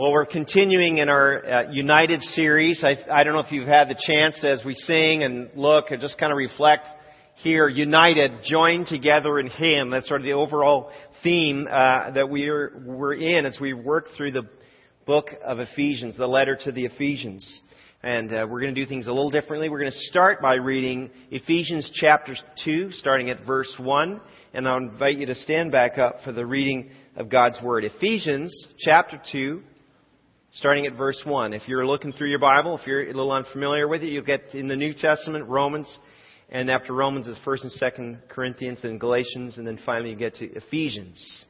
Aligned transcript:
Well, 0.00 0.12
we're 0.12 0.24
continuing 0.24 0.96
in 0.96 1.10
our 1.10 1.44
uh, 1.44 1.70
United 1.72 2.22
series. 2.22 2.82
I, 2.82 2.96
I 3.12 3.22
don't 3.22 3.34
know 3.34 3.40
if 3.40 3.52
you've 3.52 3.68
had 3.68 3.88
the 3.88 4.02
chance 4.02 4.42
as 4.46 4.64
we 4.64 4.72
sing 4.72 5.24
and 5.24 5.50
look 5.54 5.90
and 5.90 6.00
just 6.00 6.16
kind 6.16 6.32
of 6.32 6.38
reflect 6.38 6.86
here, 7.34 7.68
united, 7.68 8.30
joined 8.42 8.86
together 8.86 9.38
in 9.38 9.48
Him. 9.48 9.90
That's 9.90 10.08
sort 10.08 10.22
of 10.22 10.24
the 10.24 10.32
overall 10.32 10.90
theme 11.22 11.68
uh, 11.70 12.12
that 12.12 12.30
we're, 12.30 12.82
we're 12.82 13.12
in 13.12 13.44
as 13.44 13.58
we 13.60 13.74
work 13.74 14.06
through 14.16 14.32
the 14.32 14.48
book 15.04 15.32
of 15.44 15.60
Ephesians, 15.60 16.16
the 16.16 16.26
letter 16.26 16.56
to 16.64 16.72
the 16.72 16.86
Ephesians. 16.86 17.60
And 18.02 18.32
uh, 18.32 18.46
we're 18.48 18.62
going 18.62 18.74
to 18.74 18.80
do 18.82 18.88
things 18.88 19.06
a 19.06 19.12
little 19.12 19.30
differently. 19.30 19.68
We're 19.68 19.80
going 19.80 19.92
to 19.92 19.98
start 19.98 20.40
by 20.40 20.54
reading 20.54 21.10
Ephesians 21.30 21.90
chapter 21.92 22.34
2, 22.64 22.92
starting 22.92 23.28
at 23.28 23.44
verse 23.46 23.74
1. 23.78 24.18
And 24.54 24.66
I'll 24.66 24.78
invite 24.78 25.18
you 25.18 25.26
to 25.26 25.34
stand 25.34 25.72
back 25.72 25.98
up 25.98 26.20
for 26.24 26.32
the 26.32 26.46
reading 26.46 26.88
of 27.16 27.28
God's 27.28 27.60
Word. 27.62 27.84
Ephesians 27.84 28.66
chapter 28.78 29.20
2, 29.30 29.64
starting 30.52 30.86
at 30.86 30.96
verse 30.96 31.20
1. 31.24 31.52
If 31.52 31.68
you're 31.68 31.86
looking 31.86 32.12
through 32.12 32.30
your 32.30 32.40
Bible, 32.40 32.76
if 32.76 32.86
you're 32.86 33.04
a 33.04 33.06
little 33.06 33.32
unfamiliar 33.32 33.86
with 33.86 34.02
it, 34.02 34.08
you'll 34.08 34.24
get 34.24 34.54
in 34.54 34.66
the 34.66 34.76
New 34.76 34.92
Testament, 34.92 35.46
Romans, 35.46 35.98
and 36.48 36.68
after 36.68 36.92
Romans 36.92 37.28
is 37.28 37.38
1st 37.46 37.62
and 37.62 37.72
2nd 37.80 38.28
Corinthians, 38.28 38.78
then 38.82 38.98
Galatians, 38.98 39.58
and 39.58 39.66
then 39.66 39.78
finally 39.86 40.10
you 40.10 40.16
get 40.16 40.34
to 40.36 40.46
Ephesians. 40.52 41.44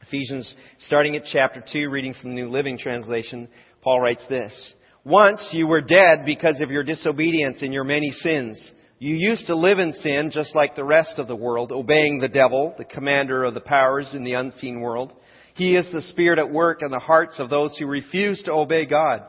Ephesians, 0.00 0.54
starting 0.78 1.16
at 1.16 1.24
chapter 1.30 1.62
2, 1.72 1.90
reading 1.90 2.14
from 2.14 2.30
the 2.30 2.36
New 2.36 2.48
Living 2.48 2.78
Translation, 2.78 3.46
Paul 3.82 4.00
writes 4.00 4.24
this. 4.28 4.74
Once 5.04 5.50
you 5.52 5.66
were 5.66 5.82
dead 5.82 6.24
because 6.24 6.60
of 6.62 6.70
your 6.70 6.82
disobedience 6.82 7.60
and 7.60 7.74
your 7.74 7.84
many 7.84 8.10
sins. 8.10 8.72
You 9.00 9.16
used 9.16 9.48
to 9.48 9.56
live 9.56 9.80
in 9.80 9.92
sin 9.94 10.30
just 10.32 10.54
like 10.54 10.76
the 10.76 10.84
rest 10.84 11.18
of 11.18 11.26
the 11.26 11.34
world, 11.34 11.72
obeying 11.72 12.18
the 12.18 12.28
devil, 12.28 12.72
the 12.78 12.84
commander 12.84 13.42
of 13.42 13.54
the 13.54 13.60
powers 13.60 14.14
in 14.14 14.22
the 14.22 14.34
unseen 14.34 14.80
world. 14.80 15.12
He 15.54 15.76
is 15.76 15.86
the 15.92 16.02
Spirit 16.02 16.38
at 16.38 16.50
work 16.50 16.82
in 16.82 16.90
the 16.90 16.98
hearts 16.98 17.38
of 17.38 17.50
those 17.50 17.76
who 17.76 17.86
refuse 17.86 18.42
to 18.44 18.52
obey 18.52 18.86
God. 18.86 19.22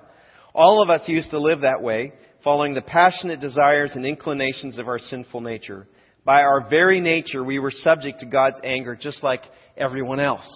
All 0.54 0.82
of 0.82 0.90
us 0.90 1.08
used 1.08 1.32
to 1.32 1.40
live 1.40 1.62
that 1.62 1.82
way, 1.82 2.14
following 2.44 2.74
the 2.74 2.82
passionate 2.82 3.40
desires 3.40 3.92
and 3.96 4.06
inclinations 4.06 4.78
of 4.78 4.88
our 4.88 5.00
sinful 5.00 5.42
nature. 5.42 5.88
By 6.26 6.42
our 6.42 6.70
very 6.70 7.02
nature, 7.02 7.44
we 7.44 7.60
were 7.60 7.72
subject 7.72 8.22
to 8.22 8.26
God's 8.26 8.60
anger 8.64 8.96
just 8.96 9.24
like 9.24 9.42
everyone 9.76 10.20
else. 10.20 10.48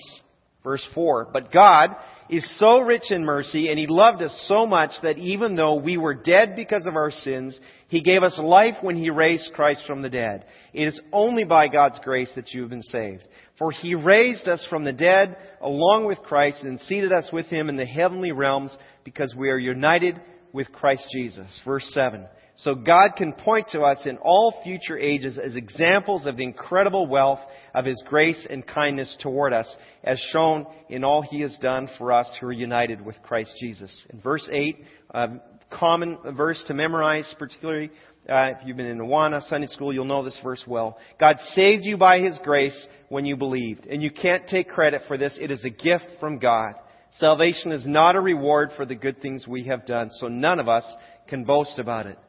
Verse 0.64 0.86
4. 0.94 1.30
But 1.34 1.52
God 1.52 1.96
is 2.30 2.60
so 2.60 2.80
rich 2.80 3.10
in 3.10 3.24
mercy 3.24 3.70
and 3.70 3.80
He 3.80 3.88
loved 3.88 4.22
us 4.22 4.46
so 4.48 4.66
much 4.66 4.92
that 5.04 5.18
even 5.18 5.56
though 5.56 5.76
we 5.76 5.98
were 5.98 6.14
dead 6.14 6.56
because 6.56 6.86
of 6.86 6.96
our 6.96 7.12
sins, 7.12 7.58
He 7.88 8.02
gave 8.02 8.24
us 8.24 8.38
life 8.38 8.76
when 8.82 8.98
He 8.98 9.10
raised 9.10 9.52
Christ 9.54 9.84
from 9.88 10.02
the 10.02 10.10
dead. 10.10 10.46
It 10.74 10.88
is 10.88 11.00
only 11.12 11.44
by 11.44 11.68
God's 11.68 12.00
grace 12.04 12.32
that 12.36 12.52
you 12.52 12.62
have 12.62 12.70
been 12.70 12.82
saved. 12.82 13.24
For 13.58 13.72
he 13.72 13.96
raised 13.96 14.48
us 14.48 14.66
from 14.70 14.84
the 14.84 14.94
dead 14.94 15.38
along 15.62 16.06
with 16.06 16.20
Christ 16.20 16.64
and 16.64 16.80
seated 16.82 17.12
us 17.12 17.30
with 17.34 17.48
him 17.48 17.70
in 17.70 17.78
the 17.78 17.86
heavenly 17.86 18.32
realms 18.32 18.76
because 19.04 19.34
we 19.36 19.50
are 19.50 19.58
united 19.58 20.22
with 20.54 20.72
Christ 20.72 21.08
Jesus. 21.12 21.48
Verse 21.66 21.90
7. 21.94 22.26
So 22.60 22.74
God 22.74 23.12
can 23.16 23.34
point 23.34 23.68
to 23.70 23.82
us 23.82 24.08
in 24.08 24.18
all 24.18 24.62
future 24.64 24.98
ages 24.98 25.38
as 25.38 25.56
examples 25.56 26.26
of 26.26 26.38
the 26.38 26.44
incredible 26.44 27.06
wealth 27.06 27.40
of 27.76 27.86
His 27.86 28.04
grace 28.08 28.48
and 28.50 28.66
kindness 28.66 29.16
toward 29.22 29.54
us, 29.54 29.74
as 30.04 30.20
shown 30.32 30.66
in 30.90 31.04
all 31.04 31.22
He 31.22 31.42
has 31.42 31.56
done 31.60 31.88
for 32.00 32.12
us 32.12 32.36
who 32.42 32.48
are 32.48 32.52
united 32.52 33.00
with 33.06 33.22
Christ 33.22 33.54
Jesus. 33.60 34.06
In 34.10 34.20
verse 34.22 34.50
8, 34.52 34.84
a 35.12 35.28
common 35.70 36.18
verse 36.36 36.64
to 36.66 36.74
memorize, 36.74 37.32
particularly 37.38 37.92
uh, 38.30 38.50
if 38.52 38.66
you've 38.66 38.78
been 38.78 38.88
in 38.88 39.00
Awana 39.00 39.42
Sunday 39.48 39.68
school, 39.68 39.94
you'll 39.94 40.06
know 40.06 40.24
this 40.24 40.40
verse 40.44 40.64
well. 40.68 40.98
God 41.20 41.38
saved 41.54 41.86
you 41.86 41.98
by 41.98 42.20
His 42.20 42.40
grace 42.44 42.88
when 43.10 43.26
you 43.26 43.38
believed. 43.38 43.86
And 43.86 44.04
you 44.04 44.12
can't 44.12 44.48
take 44.48 44.68
credit 44.68 45.04
for 45.08 45.18
this. 45.18 45.38
It 45.40 45.52
is 45.52 45.64
a 45.64 45.70
gift 45.70 46.06
from 46.20 46.40
God. 46.40 46.74
Salvation 47.20 47.72
is 47.72 47.88
not 47.88 48.16
a 48.16 48.22
reward 48.22 48.72
for 48.76 48.86
the 48.86 48.96
good 48.96 49.22
things 49.22 49.48
we 49.48 49.64
have 49.66 49.86
done, 49.86 50.10
so 50.20 50.28
none 50.28 50.60
of 50.60 50.68
us 50.68 50.84
can 51.28 51.46
boast 51.46 51.80
about 51.80 52.06
it. 52.06 52.20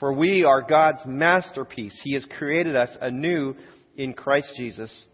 For 0.00 0.12
we 0.12 0.44
are 0.44 0.62
God's 0.62 1.00
masterpiece. 1.06 1.98
He 2.02 2.14
has 2.14 2.26
created 2.38 2.76
us 2.76 2.94
anew 3.00 3.54
in 3.96 4.12
Christ 4.12 4.52
Jesus 4.56 5.06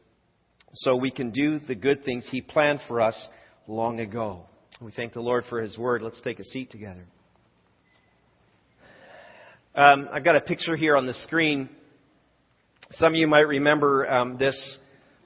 so 0.74 0.96
we 0.96 1.10
can 1.10 1.30
do 1.30 1.58
the 1.58 1.74
good 1.74 2.04
things 2.04 2.26
He 2.30 2.40
planned 2.40 2.80
for 2.88 3.00
us 3.00 3.28
long 3.68 4.00
ago. 4.00 4.46
We 4.80 4.92
thank 4.92 5.12
the 5.12 5.20
Lord 5.20 5.44
for 5.48 5.60
His 5.60 5.76
word. 5.78 6.02
Let's 6.02 6.20
take 6.22 6.40
a 6.40 6.44
seat 6.44 6.70
together. 6.70 7.04
Um, 9.74 10.10
I've 10.12 10.22
got 10.22 10.36
a 10.36 10.42
picture 10.42 10.76
here 10.76 10.98
on 10.98 11.06
the 11.06 11.14
screen. 11.14 11.70
Some 12.92 13.14
of 13.14 13.18
you 13.18 13.26
might 13.26 13.48
remember 13.48 14.06
um, 14.06 14.36
this 14.36 14.78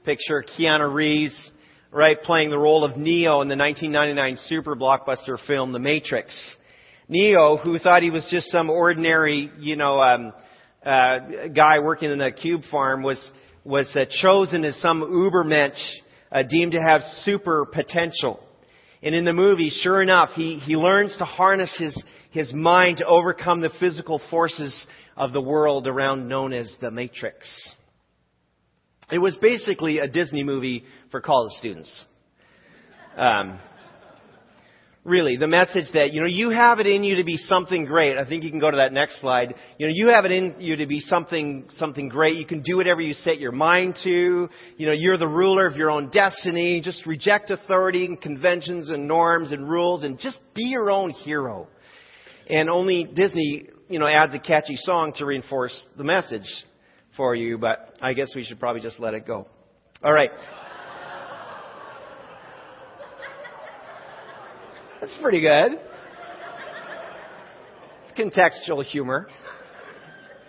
picture. 0.04 0.44
Keanu 0.56 0.94
Reeves, 0.94 1.50
right, 1.90 2.16
playing 2.22 2.50
the 2.50 2.58
role 2.58 2.84
of 2.84 2.96
Neo 2.96 3.40
in 3.40 3.48
the 3.48 3.56
1999 3.56 4.36
super 4.46 4.76
blockbuster 4.76 5.36
film 5.48 5.72
The 5.72 5.80
Matrix. 5.80 6.32
Neo, 7.08 7.56
who 7.56 7.80
thought 7.80 8.04
he 8.04 8.10
was 8.10 8.24
just 8.30 8.46
some 8.52 8.70
ordinary, 8.70 9.50
you 9.58 9.74
know, 9.74 10.00
um, 10.00 10.32
uh, 10.84 11.48
guy 11.52 11.80
working 11.80 12.12
in 12.12 12.20
a 12.20 12.30
cube 12.30 12.62
farm, 12.70 13.02
was 13.02 13.32
was 13.64 13.90
uh, 13.96 14.04
chosen 14.22 14.64
as 14.64 14.80
some 14.80 15.02
ubermensch, 15.02 15.82
uh, 16.30 16.44
deemed 16.48 16.70
to 16.70 16.80
have 16.80 17.00
super 17.24 17.66
potential. 17.66 18.38
And 19.02 19.14
in 19.14 19.24
the 19.24 19.32
movie, 19.32 19.70
sure 19.70 20.02
enough, 20.02 20.30
he, 20.34 20.58
he 20.58 20.76
learns 20.76 21.16
to 21.18 21.24
harness 21.24 21.74
his, 21.78 22.02
his 22.30 22.52
mind 22.52 22.98
to 22.98 23.06
overcome 23.06 23.60
the 23.60 23.70
physical 23.78 24.20
forces 24.30 24.86
of 25.16 25.32
the 25.32 25.40
world 25.40 25.86
around 25.86 26.28
known 26.28 26.52
as 26.52 26.74
the 26.80 26.90
Matrix. 26.90 27.48
It 29.10 29.18
was 29.18 29.36
basically 29.36 29.98
a 29.98 30.08
Disney 30.08 30.42
movie 30.42 30.84
for 31.10 31.20
college 31.20 31.52
students. 31.58 32.04
Um, 33.16 33.58
really, 35.06 35.36
the 35.36 35.46
message 35.46 35.86
that, 35.94 36.12
you 36.12 36.20
know, 36.20 36.26
you 36.26 36.50
have 36.50 36.80
it 36.80 36.86
in 36.86 37.04
you 37.04 37.16
to 37.16 37.24
be 37.24 37.36
something 37.36 37.84
great. 37.84 38.18
I 38.18 38.26
think 38.26 38.42
you 38.42 38.50
can 38.50 38.58
go 38.58 38.70
to 38.70 38.76
that 38.78 38.92
next 38.92 39.20
slide. 39.20 39.54
You 39.78 39.86
know, 39.86 39.92
you 39.94 40.08
have 40.08 40.24
it 40.24 40.32
in 40.32 40.56
you 40.58 40.76
to 40.76 40.86
be 40.86 41.00
something, 41.00 41.68
something 41.76 42.08
great. 42.08 42.36
You 42.36 42.44
can 42.44 42.60
do 42.62 42.76
whatever 42.76 43.00
you 43.00 43.14
set 43.14 43.38
your 43.38 43.52
mind 43.52 43.96
to. 44.04 44.48
You 44.76 44.86
know, 44.86 44.92
you're 44.92 45.16
the 45.16 45.28
ruler 45.28 45.66
of 45.66 45.76
your 45.76 45.90
own 45.90 46.10
destiny. 46.10 46.80
Just 46.82 47.06
reject 47.06 47.50
authority 47.50 48.04
and 48.04 48.20
conventions 48.20 48.90
and 48.90 49.06
norms 49.06 49.52
and 49.52 49.68
rules 49.68 50.02
and 50.02 50.18
just 50.18 50.40
be 50.54 50.64
your 50.64 50.90
own 50.90 51.10
hero. 51.10 51.68
And 52.48 52.68
only 52.68 53.04
Disney, 53.04 53.68
you 53.88 53.98
know, 53.98 54.06
adds 54.06 54.34
a 54.34 54.40
catchy 54.40 54.76
song 54.76 55.12
to 55.16 55.24
reinforce 55.24 55.84
the 55.96 56.04
message 56.04 56.48
for 57.16 57.34
you, 57.34 57.58
but 57.58 57.96
I 58.02 58.12
guess 58.12 58.34
we 58.34 58.44
should 58.44 58.60
probably 58.60 58.82
just 58.82 59.00
let 59.00 59.14
it 59.14 59.26
go. 59.26 59.46
All 60.04 60.12
right. 60.12 60.30
That's 65.06 65.22
pretty 65.22 65.40
good. 65.40 65.78
It's 68.08 68.18
contextual 68.18 68.84
humor. 68.84 69.28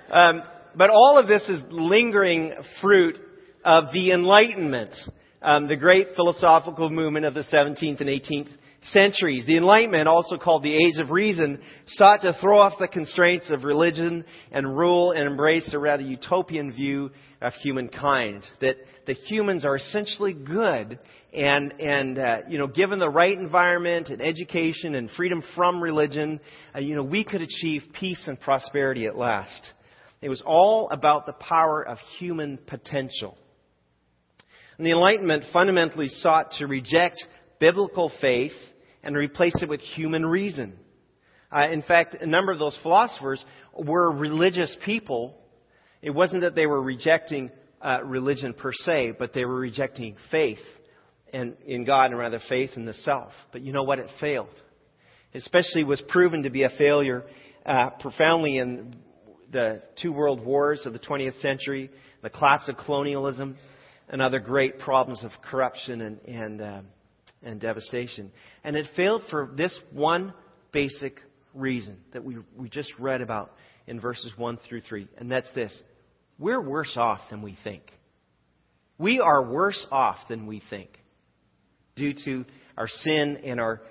Um, 0.10 0.42
but 0.76 0.90
all 0.90 1.20
of 1.20 1.28
this 1.28 1.48
is 1.48 1.62
lingering 1.70 2.54
fruit 2.82 3.20
of 3.64 3.94
the 3.94 4.14
Enlightenment, 4.14 4.96
um, 5.44 5.68
the 5.68 5.76
great 5.76 6.16
philosophical 6.16 6.90
movement 6.90 7.28
of 7.28 7.36
the 7.36 7.44
17th 7.44 8.02
and 8.02 8.10
18th 8.10 8.50
centuries. 8.92 9.46
The 9.46 9.58
Enlightenment, 9.58 10.08
also 10.08 10.38
called 10.38 10.64
the 10.64 10.76
Age 10.76 11.00
of 11.00 11.12
Reason, 11.12 11.60
sought 11.88 12.22
to 12.22 12.34
throw 12.40 12.60
off 12.60 12.74
the 12.80 12.88
constraints 12.88 13.50
of 13.50 13.64
religion 13.64 14.26
and 14.52 14.78
rule 14.78 15.12
and 15.12 15.28
embrace 15.28 15.74
a 15.74 15.80
rather 15.80 16.04
utopian 16.04 16.72
view 16.72 17.12
of 17.42 17.54
humankind. 17.62 18.46
That 18.62 18.78
the 19.06 19.14
humans 19.14 19.66
are 19.66 19.76
essentially 19.76 20.34
good 20.34 21.00
and, 21.34 21.74
and 21.80 22.18
uh, 22.18 22.38
you 22.48 22.58
know, 22.58 22.68
given 22.68 23.00
the 23.00 23.10
right 23.10 23.38
environment 23.38 24.10
and 24.10 24.22
education 24.22 24.96
and 24.96 25.10
freedom 25.12 25.44
from 25.56 25.82
religion, 25.82 26.40
uh, 26.76 26.80
you 26.80 26.96
know, 26.96 27.04
we 27.04 27.24
could 27.24 27.42
achieve 27.42 27.84
peace 27.94 28.24
and 28.28 28.40
prosperity 28.40 29.06
at 29.06 29.18
last. 29.18 29.74
It 30.22 30.30
was 30.30 30.42
all 30.46 30.90
about 30.90 31.26
the 31.26 31.34
power 31.34 31.88
of 31.88 31.98
human 32.18 32.58
potential. 32.66 33.38
And 34.78 34.86
the 34.86 34.92
Enlightenment 34.92 35.44
fundamentally 35.52 36.10
sought 36.10 36.52
to 36.54 36.68
reject 36.68 37.24
biblical 37.60 38.12
faith 38.22 38.54
and 39.08 39.16
replace 39.16 39.56
it 39.62 39.70
with 39.70 39.80
human 39.80 40.26
reason. 40.26 40.78
Uh, 41.50 41.70
in 41.72 41.82
fact, 41.82 42.18
a 42.20 42.28
number 42.28 42.52
of 42.52 42.60
those 42.60 42.78
philosophers 42.84 43.44
were 43.74 44.12
religious 44.12 44.76
people. 44.84 45.34
It 46.02 46.10
wasn't 46.10 46.42
that 46.42 46.56
they 46.56 46.66
were 46.66 46.82
rejecting 46.82 47.50
uh, 47.82 48.00
religion 48.04 48.54
per 48.54 48.74
se, 48.74 49.14
but 49.18 49.32
they 49.32 49.46
were 49.46 49.56
rejecting 49.56 50.18
faith 50.30 50.60
and 51.32 51.56
in 51.66 51.86
God 51.86 52.12
and 52.12 52.20
rather 52.20 52.42
faith 52.50 52.72
in 52.76 52.84
the 52.84 52.94
self. 52.94 53.32
But 53.54 53.62
you 53.62 53.72
know 53.72 53.84
what? 53.84 54.00
It 54.00 54.10
failed. 54.20 54.54
Especially 55.34 55.86
was 55.86 56.04
proven 56.10 56.44
to 56.44 56.50
be 56.50 56.64
a 56.64 56.70
failure 56.78 57.24
uh, 57.66 57.92
profoundly 58.02 58.58
in 58.58 58.98
the 59.54 59.84
two 60.02 60.12
world 60.12 60.46
wars 60.46 60.86
of 60.86 60.92
the 60.92 61.00
20th 61.00 61.40
century, 61.40 61.90
the 62.24 62.30
collapse 62.30 62.68
of 62.68 62.76
colonialism, 62.76 63.56
and 64.10 64.22
other 64.22 64.40
great 64.40 64.80
problems 64.80 65.24
of 65.24 65.32
corruption 65.50 66.02
and, 66.02 66.20
and, 66.26 66.62
uh, 66.62 66.82
and 67.48 67.60
devastation. 67.60 68.32
And 68.64 68.76
it 68.76 68.86
failed 68.96 69.24
for 69.30 69.50
this 69.56 69.78
one 69.92 70.34
basic 70.72 71.20
reason 71.54 71.98
that 72.14 72.24
we, 72.24 72.38
we 72.56 72.70
just 72.70 72.92
read 73.00 73.22
about 73.22 73.52
in 73.88 74.00
verses 74.00 74.34
1 74.38 74.60
through 74.68 74.82
3, 74.82 75.08
and 75.18 75.32
that's 75.32 75.48
this. 75.56 75.74
We're 76.38 76.62
worse 76.62 76.96
off 76.98 77.22
than 77.32 77.42
we 77.42 77.58
think. 77.64 77.84
We 79.00 79.20
are 79.20 79.44
worse 79.44 79.86
off 79.92 80.18
than 80.30 80.46
we 80.46 80.62
think. 80.70 80.90
due 81.98 82.14
to 82.26 82.46
our 82.78 82.88
sin 82.88 83.38
and 83.44 83.60
our, 83.60 83.82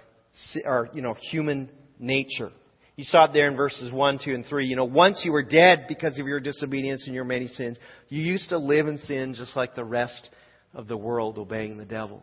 our 0.65 0.89
you 0.95 1.03
know, 1.03 1.15
human 1.31 1.71
nature. 1.99 2.51
You 2.97 3.05
saw 3.05 3.27
it 3.27 3.33
there 3.35 3.49
in 3.51 3.57
verses 3.57 3.93
1, 3.93 4.21
2, 4.25 4.35
and 4.35 4.47
3. 4.47 4.67
You 4.67 4.77
know, 4.77 4.85
once 4.85 5.23
you 5.25 5.33
were 5.33 5.43
dead 5.43 5.85
because 5.89 6.19
of 6.19 6.27
your 6.27 6.41
disobedience 6.41 7.03
and 7.07 7.15
your 7.15 7.25
many 7.25 7.47
sins, 7.49 7.77
you 8.09 8.23
used 8.23 8.49
to 8.51 8.59
live 8.59 8.87
in 8.87 8.97
sin 8.99 9.35
just 9.35 9.55
like 9.55 9.75
the 9.75 9.85
rest 9.85 10.31
of 10.73 10.89
the 10.89 10.97
world, 10.97 11.37
obeying 11.37 11.77
the 11.77 11.85
devil. 11.85 12.23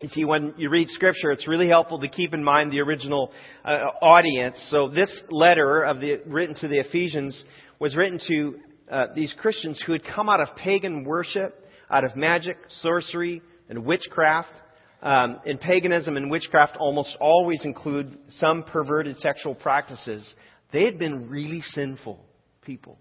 You 0.00 0.08
see, 0.08 0.24
when 0.24 0.54
you 0.56 0.70
read 0.70 0.88
Scripture, 0.88 1.30
it's 1.30 1.46
really 1.46 1.68
helpful 1.68 2.00
to 2.00 2.08
keep 2.08 2.34
in 2.34 2.42
mind 2.42 2.72
the 2.72 2.80
original 2.80 3.30
uh, 3.64 3.90
audience. 4.02 4.56
So 4.70 4.88
this 4.88 5.22
letter 5.30 5.82
of 5.82 6.00
the, 6.00 6.20
written 6.26 6.56
to 6.56 6.68
the 6.68 6.80
Ephesians 6.80 7.44
was 7.78 7.96
written 7.96 8.18
to 8.28 8.58
uh, 8.90 9.06
these 9.14 9.34
Christians 9.38 9.82
who 9.86 9.92
had 9.92 10.02
come 10.04 10.28
out 10.28 10.40
of 10.40 10.56
pagan 10.56 11.04
worship, 11.04 11.64
out 11.90 12.04
of 12.04 12.16
magic, 12.16 12.58
sorcery, 12.68 13.40
and 13.68 13.84
witchcraft. 13.84 14.52
Um, 15.00 15.38
paganism 15.60 16.16
and 16.16 16.30
witchcraft 16.30 16.76
almost 16.78 17.16
always 17.20 17.64
include 17.64 18.18
some 18.30 18.62
perverted 18.64 19.18
sexual 19.18 19.54
practices. 19.54 20.34
They 20.72 20.84
had 20.84 20.98
been 20.98 21.28
really 21.28 21.60
sinful 21.60 22.18
people. 22.62 22.98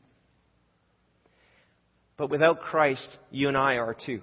But 2.17 2.29
without 2.29 2.59
Christ, 2.59 3.17
you 3.31 3.47
and 3.47 3.57
I 3.57 3.77
are 3.77 3.95
too. 4.05 4.21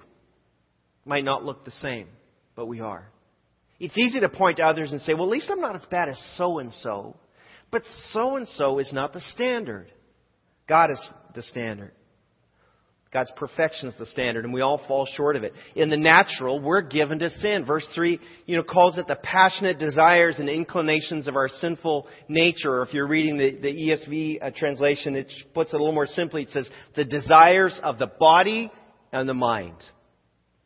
Might 1.05 1.25
not 1.25 1.43
look 1.43 1.65
the 1.65 1.71
same, 1.71 2.07
but 2.55 2.67
we 2.67 2.79
are. 2.79 3.07
It's 3.79 3.97
easy 3.97 4.19
to 4.19 4.29
point 4.29 4.57
to 4.57 4.63
others 4.63 4.91
and 4.91 5.01
say, 5.01 5.13
well, 5.13 5.23
at 5.23 5.29
least 5.29 5.49
I'm 5.49 5.61
not 5.61 5.75
as 5.75 5.85
bad 5.89 6.09
as 6.09 6.21
so 6.37 6.59
and 6.59 6.73
so. 6.73 7.15
But 7.71 7.83
so 8.11 8.35
and 8.35 8.47
so 8.47 8.79
is 8.79 8.91
not 8.93 9.13
the 9.13 9.21
standard. 9.33 9.91
God 10.67 10.91
is 10.91 11.11
the 11.33 11.41
standard. 11.41 11.91
God's 13.13 13.31
perfection 13.35 13.89
is 13.89 13.95
the 13.99 14.05
standard, 14.05 14.45
and 14.45 14.53
we 14.53 14.61
all 14.61 14.81
fall 14.87 15.05
short 15.05 15.35
of 15.35 15.43
it. 15.43 15.53
In 15.75 15.89
the 15.89 15.97
natural, 15.97 16.61
we're 16.61 16.81
given 16.81 17.19
to 17.19 17.29
sin. 17.29 17.65
Verse 17.65 17.85
3, 17.93 18.17
you 18.45 18.55
know, 18.55 18.63
calls 18.63 18.97
it 18.97 19.05
the 19.05 19.19
passionate 19.21 19.79
desires 19.79 20.39
and 20.39 20.47
inclinations 20.47 21.27
of 21.27 21.35
our 21.35 21.49
sinful 21.49 22.07
nature. 22.29 22.75
Or 22.75 22.83
if 22.83 22.93
you're 22.93 23.07
reading 23.07 23.37
the, 23.37 23.51
the 23.59 23.67
ESV 23.67 24.37
uh, 24.41 24.51
translation, 24.55 25.15
it 25.15 25.29
puts 25.53 25.73
it 25.73 25.75
a 25.75 25.79
little 25.79 25.93
more 25.93 26.05
simply. 26.05 26.43
It 26.43 26.51
says, 26.51 26.69
the 26.95 27.03
desires 27.03 27.77
of 27.83 27.99
the 27.99 28.07
body 28.07 28.71
and 29.11 29.27
the 29.27 29.33
mind. 29.33 29.75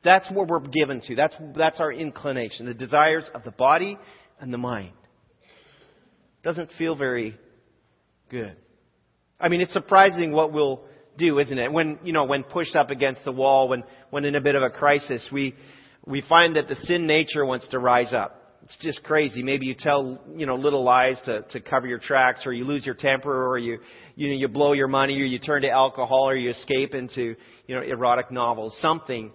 That's 0.06 0.30
what 0.32 0.48
we're 0.48 0.60
given 0.60 1.02
to. 1.08 1.16
That's, 1.16 1.36
that's 1.56 1.80
our 1.80 1.92
inclination. 1.92 2.68
The 2.68 2.76
desires 2.76 3.28
of 3.34 3.44
the 3.44 3.52
body 3.52 3.98
and 4.40 4.54
the 4.54 4.58
mind. 4.60 4.94
Doesn't 6.44 6.70
feel 6.78 6.96
very 6.96 7.36
good. 8.30 8.56
I 9.40 9.50
mean, 9.50 9.62
it's 9.62 9.74
surprising 9.74 10.32
what 10.32 10.54
we'll 10.54 10.84
do, 11.18 11.40
isn't 11.40 11.58
it? 11.58 11.74
When, 11.74 11.98
you 12.04 12.14
know, 12.14 12.26
when 12.26 12.44
pushed 12.44 12.76
up 12.76 12.92
against 12.92 13.26
the 13.26 13.32
wall, 13.32 13.68
when, 13.68 13.84
when 14.12 14.26
in 14.26 14.36
a 14.36 14.42
bit 14.42 14.54
of 14.54 14.62
a 14.62 14.70
crisis, 14.70 15.28
we, 15.34 15.56
we 16.06 16.22
find 16.30 16.56
that 16.56 16.68
the 16.68 16.76
sin 16.76 17.08
nature 17.08 17.44
wants 17.44 17.68
to 17.70 17.80
rise 17.80 18.14
up. 18.14 18.60
It's 18.66 18.78
just 18.82 19.04
crazy. 19.04 19.42
Maybe 19.42 19.66
you 19.66 19.76
tell, 19.78 20.22
you 20.36 20.46
know, 20.46 20.56
little 20.56 20.84
lies 20.84 21.20
to, 21.26 21.42
to 21.50 21.60
cover 21.60 21.88
your 21.88 22.00
tracks, 22.00 22.46
or 22.46 22.54
you 22.54 22.64
lose 22.64 22.86
your 22.86 22.96
temper, 22.96 23.48
or 23.48 23.58
you, 23.58 23.80
you 24.16 24.28
know, 24.30 24.36
you 24.36 24.48
blow 24.50 24.74
your 24.74 24.88
money, 24.88 25.20
or 25.20 25.26
you 25.26 25.40
turn 25.40 25.64
to 25.64 25.70
alcohol, 25.70 26.30
or 26.30 26.36
you 26.36 26.52
escape 26.52 26.94
into, 26.94 27.36
you 27.66 27.76
know, 27.76 27.82
erotic 27.82 28.32
novels. 28.32 28.78
Something. 28.82 29.32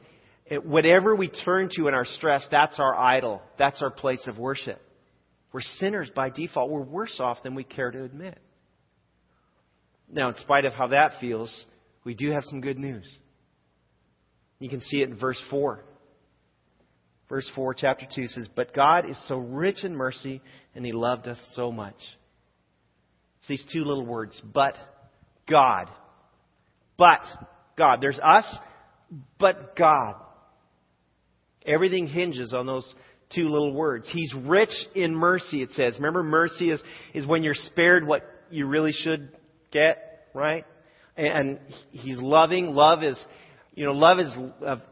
Whatever 0.51 1.15
we 1.15 1.29
turn 1.29 1.69
to 1.77 1.87
in 1.87 1.95
our 1.95 2.05
stress, 2.05 2.47
that's 2.51 2.81
our 2.81 2.99
idol. 2.99 3.41
That's 3.59 3.83
our 3.83 3.91
place 3.91 4.27
of 4.27 4.37
worship. 4.39 4.81
We're 5.53 5.61
sinners 5.61 6.11
by 6.15 6.31
default. 6.31 6.71
We're 6.71 6.81
worse 6.81 7.19
off 7.21 7.43
than 7.43 7.55
we 7.55 7.65
care 7.65 7.91
to 7.91 8.03
admit. 8.03 8.39
Now, 10.13 10.29
in 10.29 10.35
spite 10.37 10.65
of 10.65 10.73
how 10.73 10.89
that 10.89 11.21
feels, 11.21 11.65
we 12.05 12.15
do 12.15 12.33
have 12.33 12.45
some 12.45 12.61
good 12.61 12.79
news. 12.79 13.07
You 14.59 14.69
can 14.69 14.81
see 14.81 15.03
it 15.03 15.09
in 15.09 15.19
verse 15.19 15.41
4. 15.51 15.85
Verse 17.29 17.49
4, 17.55 17.75
chapter 17.75 18.07
2 18.13 18.27
says, 18.27 18.51
But 18.55 18.75
God 18.75 19.09
is 19.09 19.29
so 19.29 19.37
rich 19.37 19.85
in 19.85 19.95
mercy, 19.95 20.43
and 20.75 20.85
He 20.85 20.91
loved 20.91 21.29
us 21.29 21.39
so 21.55 21.71
much. 21.71 21.95
It's 23.39 23.49
these 23.49 23.65
two 23.73 23.85
little 23.85 24.05
words, 24.05 24.43
but 24.53 24.75
God. 25.49 25.89
But 26.97 27.21
God. 27.79 28.01
There's 28.01 28.19
us, 28.19 28.59
but 29.39 29.77
God. 29.77 30.17
Everything 31.67 32.07
hinges 32.07 32.55
on 32.55 32.67
those 32.67 32.95
two 33.35 33.49
little 33.49 33.73
words. 33.73 34.09
He's 34.13 34.35
rich 34.35 34.73
in 34.95 35.15
mercy, 35.15 35.63
it 35.63 35.71
says. 35.71 35.95
Remember, 35.97 36.23
mercy 36.23 36.71
is, 36.71 36.83
is 37.15 37.27
when 37.27 37.43
you're 37.43 37.55
spared 37.55 38.07
what 38.07 38.23
you 38.51 38.67
really 38.67 38.93
should 38.93 39.31
get, 39.71 40.29
right? 40.35 40.65
And 41.17 41.61
he's 41.91 42.19
loving. 42.21 42.75
Love 42.75 43.03
is, 43.03 43.25
you 43.75 43.85
know, 43.85 43.93
love 43.93 44.19
is, 44.19 44.37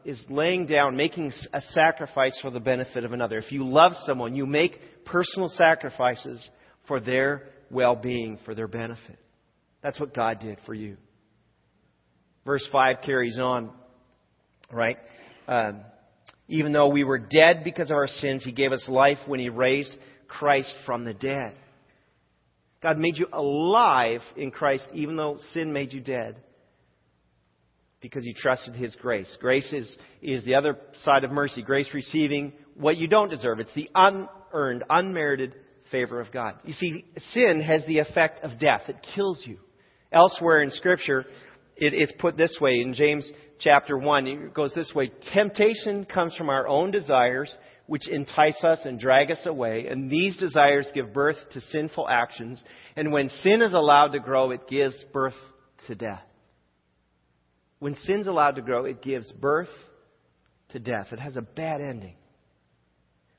is 0.04 0.24
laying 0.28 0.66
down, 0.66 0.96
making 0.96 1.32
a 1.52 1.60
sacrifice 1.60 2.38
for 2.40 2.50
the 2.50 2.60
benefit 2.60 3.04
of 3.04 3.12
another. 3.12 3.38
If 3.38 3.50
you 3.50 3.66
love 3.66 3.92
someone, 4.04 4.36
you 4.36 4.46
make 4.46 4.78
personal 5.04 5.48
sacrifices 5.48 6.48
for 6.86 7.00
their 7.00 7.48
well-being, 7.70 8.38
for 8.44 8.54
their 8.54 8.68
benefit. 8.68 9.18
That's 9.82 9.98
what 9.98 10.14
God 10.14 10.40
did 10.40 10.58
for 10.66 10.74
you. 10.74 10.96
Verse 12.44 12.66
5 12.72 12.98
carries 13.04 13.38
on, 13.38 13.70
right? 14.72 14.96
Um, 15.46 15.82
even 16.48 16.72
though 16.72 16.88
we 16.88 17.04
were 17.04 17.18
dead 17.18 17.62
because 17.62 17.90
of 17.90 17.96
our 17.96 18.06
sins, 18.08 18.42
He 18.42 18.52
gave 18.52 18.72
us 18.72 18.88
life 18.88 19.18
when 19.26 19.38
He 19.38 19.50
raised 19.50 19.96
Christ 20.26 20.74
from 20.86 21.04
the 21.04 21.14
dead. 21.14 21.54
God 22.82 22.98
made 22.98 23.16
you 23.16 23.26
alive 23.32 24.20
in 24.36 24.50
Christ 24.50 24.88
even 24.94 25.16
though 25.16 25.38
sin 25.52 25.72
made 25.72 25.92
you 25.92 26.00
dead 26.00 26.36
because 28.00 28.24
you 28.24 28.34
trusted 28.34 28.74
His 28.74 28.96
grace. 28.96 29.36
Grace 29.40 29.72
is, 29.72 29.96
is 30.22 30.44
the 30.44 30.54
other 30.54 30.78
side 31.02 31.24
of 31.24 31.30
mercy. 31.30 31.62
Grace 31.62 31.88
receiving 31.92 32.52
what 32.74 32.96
you 32.96 33.08
don't 33.08 33.30
deserve. 33.30 33.60
It's 33.60 33.74
the 33.74 33.90
unearned, 33.94 34.84
unmerited 34.88 35.54
favor 35.90 36.20
of 36.20 36.30
God. 36.32 36.54
You 36.64 36.72
see, 36.72 37.04
sin 37.32 37.60
has 37.60 37.84
the 37.86 37.98
effect 37.98 38.44
of 38.44 38.58
death. 38.58 38.82
It 38.88 38.96
kills 39.14 39.42
you. 39.44 39.58
Elsewhere 40.12 40.62
in 40.62 40.70
Scripture, 40.70 41.26
it, 41.78 41.94
it's 41.94 42.12
put 42.18 42.36
this 42.36 42.58
way 42.60 42.80
in 42.80 42.94
James 42.94 43.28
chapter 43.60 43.96
1. 43.96 44.26
It 44.26 44.54
goes 44.54 44.72
this 44.74 44.92
way 44.94 45.10
Temptation 45.32 46.04
comes 46.04 46.34
from 46.36 46.48
our 46.48 46.66
own 46.68 46.90
desires 46.90 47.56
which 47.86 48.06
entice 48.06 48.62
us 48.62 48.80
and 48.84 49.00
drag 49.00 49.30
us 49.30 49.46
away, 49.46 49.86
and 49.86 50.10
these 50.10 50.36
desires 50.36 50.90
give 50.94 51.14
birth 51.14 51.36
to 51.52 51.60
sinful 51.60 52.06
actions, 52.06 52.62
and 52.96 53.10
when 53.10 53.30
sin 53.30 53.62
is 53.62 53.72
allowed 53.72 54.08
to 54.08 54.20
grow, 54.20 54.50
it 54.50 54.68
gives 54.68 55.02
birth 55.10 55.34
to 55.86 55.94
death. 55.94 56.20
When 57.78 57.96
sin's 58.02 58.26
allowed 58.26 58.56
to 58.56 58.62
grow, 58.62 58.84
it 58.84 59.00
gives 59.00 59.32
birth 59.32 59.70
to 60.70 60.78
death. 60.78 61.12
It 61.12 61.18
has 61.18 61.36
a 61.36 61.42
bad 61.42 61.80
ending. 61.80 62.16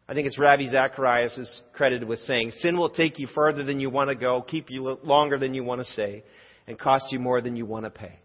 I 0.07 0.15
think 0.15 0.25
it's 0.25 0.39
Ravi 0.39 0.68
Zacharias 0.71 1.37
is 1.37 1.61
credited 1.73 2.07
with 2.07 2.18
saying, 2.21 2.54
Sin 2.57 2.75
will 2.75 2.90
take 2.90 3.19
you 3.19 3.28
further 3.35 3.64
than 3.64 3.80
you 3.80 3.92
want 3.92 4.09
to 4.09 4.16
go, 4.16 4.42
keep 4.42 4.71
you 4.71 4.97
longer 5.04 5.37
than 5.37 5.54
you 5.54 5.64
want 5.64 5.81
to 5.81 5.94
stay, 5.94 6.23
and 6.66 6.80
cost 6.80 7.11
you 7.11 7.19
more 7.19 7.42
than 7.42 7.56
you 7.56 7.68
want 7.68 7.85
to 7.85 7.92
pay. 7.92 8.18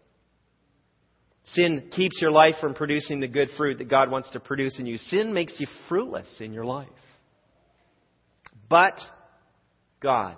Sin 1.49 1.89
keeps 1.91 2.19
your 2.21 2.31
life 2.31 2.55
from 2.59 2.73
producing 2.73 3.19
the 3.19 3.27
good 3.27 3.49
fruit 3.55 3.77
that 3.77 3.89
God 3.89 4.09
wants 4.09 4.31
to 4.31 4.39
produce 4.39 4.79
in 4.79 4.85
you. 4.85 4.97
Sin 4.97 5.33
makes 5.33 5.59
you 5.59 5.67
fruitless 5.87 6.39
in 6.39 6.53
your 6.53 6.65
life. 6.65 6.87
But 8.69 8.99
God. 10.01 10.37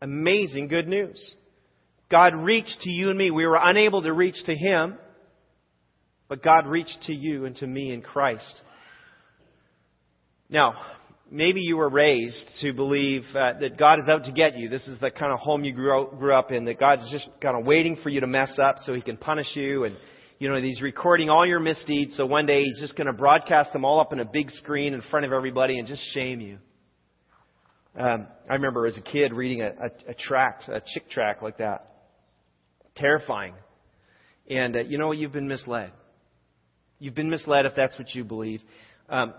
Amazing 0.00 0.68
good 0.68 0.86
news. 0.86 1.34
God 2.10 2.34
reached 2.36 2.82
to 2.82 2.90
you 2.90 3.08
and 3.08 3.18
me. 3.18 3.30
We 3.30 3.46
were 3.46 3.58
unable 3.60 4.02
to 4.02 4.12
reach 4.12 4.36
to 4.44 4.54
Him, 4.54 4.96
but 6.28 6.42
God 6.42 6.66
reached 6.66 7.02
to 7.06 7.14
you 7.14 7.44
and 7.44 7.56
to 7.56 7.66
me 7.66 7.92
in 7.92 8.02
Christ. 8.02 8.62
Now, 10.48 10.74
maybe 11.30 11.60
you 11.60 11.76
were 11.76 11.88
raised 11.88 12.48
to 12.60 12.72
believe 12.72 13.22
uh, 13.34 13.54
that 13.60 13.76
God 13.78 13.98
is 14.00 14.08
out 14.08 14.24
to 14.24 14.32
get 14.32 14.56
you. 14.56 14.68
This 14.68 14.86
is 14.86 14.98
the 15.00 15.10
kind 15.10 15.32
of 15.32 15.38
home 15.40 15.64
you 15.64 15.72
grew, 15.72 16.08
grew 16.18 16.34
up 16.34 16.52
in, 16.52 16.64
that 16.66 16.78
God's 16.78 17.10
just 17.10 17.28
kind 17.40 17.58
of 17.58 17.66
waiting 17.66 17.96
for 18.02 18.08
you 18.08 18.20
to 18.20 18.26
mess 18.26 18.58
up 18.58 18.76
so 18.80 18.94
he 18.94 19.02
can 19.02 19.16
punish 19.16 19.54
you. 19.54 19.84
And, 19.84 19.96
you 20.38 20.48
know, 20.48 20.60
he's 20.60 20.82
recording 20.82 21.30
all 21.30 21.46
your 21.46 21.60
misdeeds, 21.60 22.16
so 22.16 22.26
one 22.26 22.46
day 22.46 22.62
he's 22.64 22.80
just 22.80 22.96
going 22.96 23.06
to 23.06 23.12
broadcast 23.12 23.72
them 23.72 23.84
all 23.84 24.00
up 24.00 24.12
in 24.12 24.20
a 24.20 24.24
big 24.24 24.50
screen 24.50 24.94
in 24.94 25.02
front 25.10 25.26
of 25.26 25.32
everybody 25.32 25.78
and 25.78 25.88
just 25.88 26.02
shame 26.12 26.40
you. 26.40 26.58
Um, 27.96 28.26
I 28.50 28.54
remember 28.54 28.86
as 28.86 28.98
a 28.98 29.02
kid 29.02 29.32
reading 29.32 29.62
a, 29.62 29.68
a, 29.68 30.10
a 30.10 30.14
tract, 30.14 30.68
a 30.68 30.82
chick 30.94 31.08
tract 31.08 31.42
like 31.42 31.58
that. 31.58 31.90
Terrifying. 32.96 33.54
And 34.48 34.76
uh, 34.76 34.80
you 34.80 34.98
know 34.98 35.08
what? 35.08 35.18
You've 35.18 35.32
been 35.32 35.48
misled. 35.48 35.92
You've 36.98 37.14
been 37.14 37.30
misled 37.30 37.66
if 37.66 37.74
that's 37.74 37.98
what 37.98 38.14
you 38.14 38.24
believe. 38.24 38.60
Um, 39.08 39.34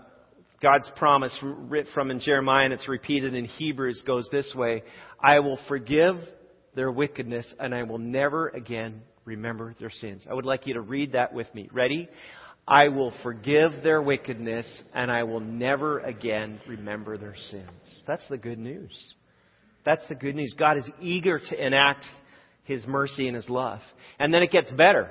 God's 0.60 0.90
promise 0.96 1.36
writ 1.42 1.86
from 1.92 2.10
in 2.10 2.20
Jeremiah 2.20 2.64
and 2.64 2.72
it's 2.72 2.88
repeated 2.88 3.34
in 3.34 3.44
Hebrews 3.44 4.02
goes 4.06 4.28
this 4.32 4.52
way 4.54 4.82
I 5.22 5.40
will 5.40 5.58
forgive 5.68 6.16
their 6.74 6.90
wickedness 6.90 7.52
and 7.58 7.74
I 7.74 7.82
will 7.82 7.98
never 7.98 8.48
again 8.48 9.02
remember 9.24 9.74
their 9.78 9.90
sins. 9.90 10.26
I 10.30 10.34
would 10.34 10.46
like 10.46 10.66
you 10.66 10.74
to 10.74 10.80
read 10.80 11.12
that 11.12 11.34
with 11.34 11.52
me. 11.54 11.68
Ready? 11.72 12.08
I 12.66 12.88
will 12.88 13.12
forgive 13.22 13.82
their 13.84 14.02
wickedness 14.02 14.66
and 14.94 15.10
I 15.10 15.22
will 15.24 15.40
never 15.40 16.00
again 16.00 16.60
remember 16.66 17.16
their 17.16 17.36
sins. 17.50 18.02
That's 18.06 18.26
the 18.28 18.38
good 18.38 18.58
news. 18.58 19.14
That's 19.84 20.06
the 20.08 20.14
good 20.14 20.34
news. 20.34 20.54
God 20.58 20.78
is 20.78 20.90
eager 21.00 21.38
to 21.38 21.66
enact 21.66 22.04
His 22.64 22.86
mercy 22.86 23.28
and 23.28 23.36
His 23.36 23.48
love. 23.48 23.80
And 24.18 24.34
then 24.34 24.42
it 24.42 24.50
gets 24.50 24.70
better. 24.72 25.10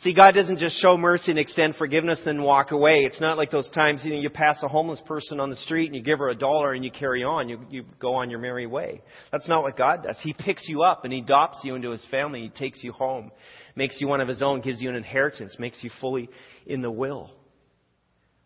See, 0.00 0.14
God 0.14 0.34
doesn't 0.34 0.58
just 0.58 0.80
show 0.82 0.96
mercy 0.96 1.30
and 1.30 1.38
extend 1.38 1.76
forgiveness 1.76 2.18
and 2.18 2.26
then 2.26 2.42
walk 2.42 2.72
away. 2.72 3.04
It's 3.04 3.20
not 3.20 3.36
like 3.36 3.52
those 3.52 3.70
times, 3.70 4.02
you 4.04 4.12
know, 4.12 4.20
you 4.20 4.30
pass 4.30 4.60
a 4.62 4.68
homeless 4.68 5.00
person 5.06 5.38
on 5.38 5.48
the 5.48 5.56
street 5.56 5.86
and 5.86 5.94
you 5.94 6.02
give 6.02 6.18
her 6.18 6.28
a 6.28 6.34
dollar 6.34 6.72
and 6.72 6.84
you 6.84 6.90
carry 6.90 7.22
on. 7.22 7.48
You, 7.48 7.60
you 7.70 7.84
go 8.00 8.14
on 8.14 8.28
your 8.28 8.40
merry 8.40 8.66
way. 8.66 9.00
That's 9.30 9.48
not 9.48 9.62
what 9.62 9.76
God 9.76 10.02
does. 10.02 10.18
He 10.20 10.34
picks 10.34 10.68
you 10.68 10.82
up 10.82 11.04
and 11.04 11.12
He 11.12 11.20
adopts 11.20 11.60
you 11.62 11.76
into 11.76 11.90
His 11.90 12.04
family. 12.10 12.42
He 12.42 12.48
takes 12.48 12.82
you 12.82 12.90
home, 12.92 13.30
makes 13.76 14.00
you 14.00 14.08
one 14.08 14.20
of 14.20 14.26
His 14.26 14.42
own, 14.42 14.60
gives 14.60 14.82
you 14.82 14.88
an 14.88 14.96
inheritance, 14.96 15.56
makes 15.60 15.82
you 15.84 15.90
fully 16.00 16.28
in 16.66 16.82
the 16.82 16.90
will. 16.90 17.30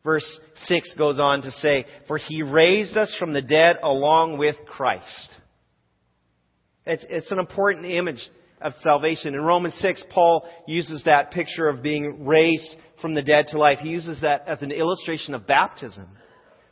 Verse 0.05 0.41
6 0.67 0.95
goes 0.99 1.19
on 1.19 1.41
to 1.43 1.51
say, 1.51 1.87
For 2.07 2.19
He 2.19 2.43
raised 2.43 2.99
us 2.99 3.17
from 3.19 3.33
the 3.33 3.43
dead 3.43 3.79
along 3.83 4.37
with 4.37 4.57
Christ. 4.67 5.39
It's, 6.85 7.05
it's 7.09 7.33
an 7.33 7.39
important 7.39 7.87
image 7.87 8.21
of 8.61 8.73
salvation. 8.81 9.35
In 9.35 9.43
Romans 9.43 9.75
6, 9.81 10.05
Paul 10.11 10.49
uses 10.67 11.03
that 11.05 11.31
picture 11.31 11.69
of 11.69 11.83
being 11.83 12.25
raised 12.25 12.75
from 13.01 13.15
the 13.15 13.23
dead 13.23 13.47
to 13.51 13.59
life. 13.59 13.79
He 13.79 13.91
uses 13.91 14.21
that 14.23 14.49
as 14.49 14.63
an 14.63 14.73
illustration 14.73 15.35
of 15.35 15.47
baptism. 15.47 16.07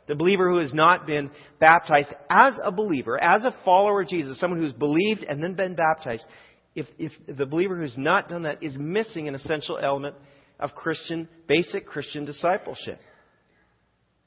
The 0.07 0.15
believer 0.15 0.49
who 0.51 0.59
has 0.59 0.73
not 0.73 1.07
been 1.07 1.31
baptized 1.59 2.13
as 2.29 2.53
a 2.63 2.71
believer, 2.71 3.21
as 3.21 3.43
a 3.43 3.55
follower 3.63 4.01
of 4.01 4.07
Jesus, 4.07 4.39
someone 4.39 4.59
who's 4.59 4.73
believed 4.73 5.23
and 5.23 5.41
then 5.41 5.55
been 5.55 5.75
baptized, 5.75 6.25
if, 6.75 6.85
if 6.99 7.11
the 7.27 7.45
believer 7.45 7.75
who's 7.75 7.97
not 7.97 8.29
done 8.29 8.43
that 8.43 8.61
is 8.61 8.77
missing 8.77 9.27
an 9.27 9.35
essential 9.35 9.79
element 9.81 10.15
of 10.59 10.75
Christian, 10.75 11.27
basic 11.47 11.85
Christian 11.85 12.25
discipleship. 12.25 12.99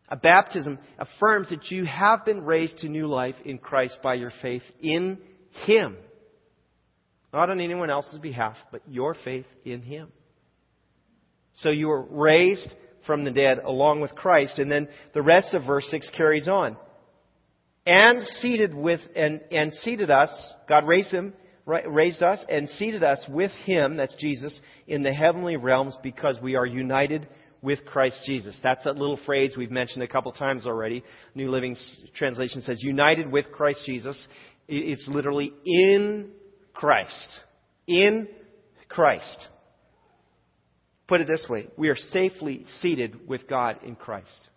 A 0.09 0.17
baptism 0.17 0.79
affirms 0.99 1.50
that 1.50 1.71
you 1.71 1.85
have 1.85 2.25
been 2.25 2.43
raised 2.43 2.79
to 2.79 2.88
new 2.88 3.07
life 3.07 3.37
in 3.45 3.59
Christ 3.59 3.99
by 4.03 4.15
your 4.15 4.33
faith 4.41 4.62
in 4.81 5.19
Him. 5.67 5.97
Not 7.32 7.50
on 7.50 7.61
anyone 7.61 7.90
else's 7.90 8.18
behalf, 8.18 8.56
but 8.73 8.82
your 8.88 9.14
faith 9.25 9.47
in 9.64 9.82
Him. 9.82 10.11
So 11.56 11.70
you 11.70 11.88
were 11.88 12.02
raised 12.02 12.75
from 13.06 13.25
the 13.25 13.30
dead 13.30 13.58
along 13.58 14.00
with 14.00 14.14
Christ. 14.14 14.58
And 14.58 14.70
then 14.70 14.88
the 15.14 15.23
rest 15.23 15.54
of 15.54 15.64
verse 15.66 15.88
6 15.90 16.11
carries 16.16 16.49
on. 16.49 16.76
And 17.85 18.23
seated 18.23 18.75
with, 18.75 19.00
and, 19.16 19.40
and 19.50 19.73
seated 19.73 20.11
us, 20.11 20.30
God 20.68 20.87
raised 20.87 21.11
him, 21.11 21.32
raised 21.64 22.23
us 22.23 22.44
and 22.49 22.68
seated 22.68 23.02
us 23.02 23.25
with 23.28 23.50
him, 23.64 23.97
that's 23.97 24.14
Jesus, 24.16 24.61
in 24.87 25.02
the 25.02 25.12
heavenly 25.12 25.56
realms 25.56 25.97
because 26.02 26.38
we 26.42 26.54
are 26.54 26.66
united 26.66 27.26
with 27.62 27.85
Christ 27.87 28.20
Jesus. 28.26 28.58
That's 28.62 28.85
that 28.85 28.97
little 28.97 29.18
phrase 29.25 29.54
we've 29.56 29.70
mentioned 29.70 30.02
a 30.02 30.08
couple 30.08 30.32
times 30.32 30.66
already. 30.66 31.02
New 31.35 31.50
Living 31.50 31.76
Translation 32.14 32.61
says 32.62 32.82
united 32.82 33.32
with 33.32 33.50
Christ 33.52 33.80
Jesus. 33.87 34.28
It's 34.68 35.08
literally 35.08 35.52
in 35.64 36.30
Christ. 36.78 37.28
In 37.88 38.28
Christ. 38.88 39.49
Put 41.08 41.20
it 41.20 41.26
this 41.26 41.44
way 41.49 41.66
we 41.76 41.88
are 41.88 41.97
safely 41.97 42.64
seated 42.80 43.26
with 43.26 43.49
God 43.49 43.78
in 43.85 43.97
Christ. 43.97 44.49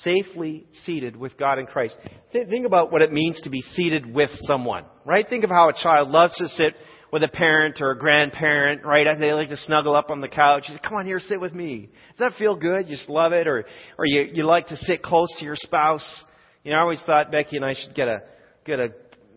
Safely 0.00 0.66
seated 0.84 1.16
with 1.16 1.36
God 1.36 1.58
in 1.58 1.66
Christ. 1.66 1.96
Think 2.32 2.66
about 2.66 2.92
what 2.92 3.02
it 3.02 3.12
means 3.12 3.40
to 3.42 3.50
be 3.50 3.62
seated 3.72 4.14
with 4.14 4.30
someone, 4.42 4.84
right? 5.04 5.26
Think 5.28 5.44
of 5.44 5.50
how 5.50 5.68
a 5.68 5.74
child 5.74 6.08
loves 6.08 6.34
to 6.36 6.48
sit 6.48 6.74
with 7.12 7.22
a 7.22 7.28
parent 7.28 7.80
or 7.80 7.90
a 7.90 7.98
grandparent, 7.98 8.84
right? 8.84 9.06
They 9.18 9.32
like 9.32 9.50
to 9.50 9.56
snuggle 9.58 9.94
up 9.94 10.10
on 10.10 10.20
the 10.20 10.28
couch. 10.28 10.64
You 10.68 10.74
say, 10.74 10.80
come 10.82 10.94
on 10.94 11.04
here, 11.04 11.20
sit 11.20 11.40
with 11.40 11.52
me. 11.52 11.90
Does 12.16 12.30
that 12.30 12.38
feel 12.38 12.56
good? 12.56 12.88
You 12.88 12.96
just 12.96 13.10
love 13.10 13.32
it? 13.32 13.46
Or, 13.46 13.64
or 13.98 14.06
you, 14.06 14.28
you 14.32 14.44
like 14.44 14.68
to 14.68 14.76
sit 14.76 15.02
close 15.02 15.28
to 15.38 15.44
your 15.44 15.56
spouse? 15.56 16.24
You 16.62 16.72
know, 16.72 16.78
I 16.78 16.80
always 16.80 17.02
thought 17.04 17.30
Becky 17.30 17.56
and 17.56 17.64
I 17.64 17.74
should 17.74 17.94
get 17.94 18.08
a, 18.08 18.22
get 18.64 18.80
a 18.80 18.88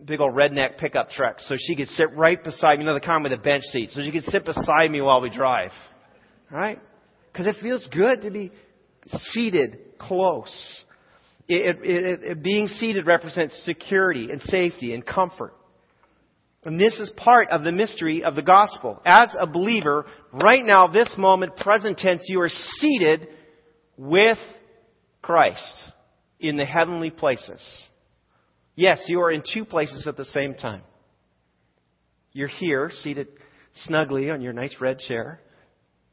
big 0.04 0.20
old 0.20 0.34
redneck 0.34 0.78
pickup 0.78 1.10
truck 1.10 1.40
so 1.40 1.54
she 1.58 1.76
could 1.76 1.88
sit 1.88 2.14
right 2.16 2.42
beside 2.42 2.78
me, 2.78 2.84
you 2.84 2.86
know, 2.86 2.94
the 2.94 3.00
kind 3.00 3.22
with 3.22 3.32
a 3.32 3.38
bench 3.38 3.64
seat, 3.64 3.90
so 3.90 4.02
she 4.02 4.12
could 4.12 4.24
sit 4.24 4.44
beside 4.44 4.90
me 4.90 5.00
while 5.00 5.20
we 5.20 5.30
drive. 5.30 5.70
Right? 6.50 6.80
Because 7.32 7.46
it 7.46 7.56
feels 7.60 7.86
good 7.92 8.22
to 8.22 8.30
be 8.30 8.52
seated 9.06 9.78
close. 9.98 10.84
It, 11.46 11.76
it, 11.82 12.22
it, 12.22 12.42
being 12.42 12.66
seated 12.66 13.06
represents 13.06 13.62
security 13.64 14.30
and 14.30 14.40
safety 14.42 14.92
and 14.92 15.04
comfort. 15.04 15.54
And 16.64 16.78
this 16.78 16.98
is 16.98 17.10
part 17.16 17.50
of 17.50 17.62
the 17.62 17.72
mystery 17.72 18.24
of 18.24 18.34
the 18.34 18.42
gospel. 18.42 19.00
As 19.04 19.34
a 19.38 19.46
believer, 19.46 20.06
right 20.32 20.64
now, 20.64 20.88
this 20.88 21.14
moment, 21.16 21.56
present 21.56 21.96
tense, 21.96 22.24
you 22.28 22.40
are 22.40 22.50
seated 22.50 23.28
with 23.96 24.38
Christ 25.22 25.92
in 26.40 26.56
the 26.56 26.64
heavenly 26.64 27.10
places. 27.10 27.87
Yes, 28.78 29.06
you 29.08 29.20
are 29.22 29.32
in 29.32 29.42
two 29.42 29.64
places 29.64 30.06
at 30.06 30.16
the 30.16 30.24
same 30.26 30.54
time. 30.54 30.82
You're 32.30 32.46
here, 32.46 32.92
seated 33.02 33.26
snugly 33.74 34.30
on 34.30 34.40
your 34.40 34.52
nice 34.52 34.76
red 34.80 35.00
chair, 35.00 35.40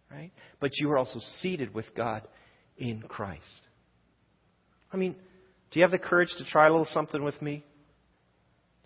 right? 0.10 0.32
But 0.60 0.72
you 0.80 0.90
are 0.90 0.98
also 0.98 1.20
seated 1.42 1.76
with 1.76 1.86
God 1.96 2.28
in 2.76 3.04
Christ. 3.04 3.44
I 4.92 4.98
mean, 4.98 5.14
do 5.70 5.80
you 5.80 5.84
have 5.84 5.92
the 5.92 6.00
courage 6.00 6.34
to 6.40 6.46
try 6.46 6.66
a 6.66 6.72
little 6.72 6.88
something 6.90 7.24
with 7.24 7.40
me? 7.40 7.64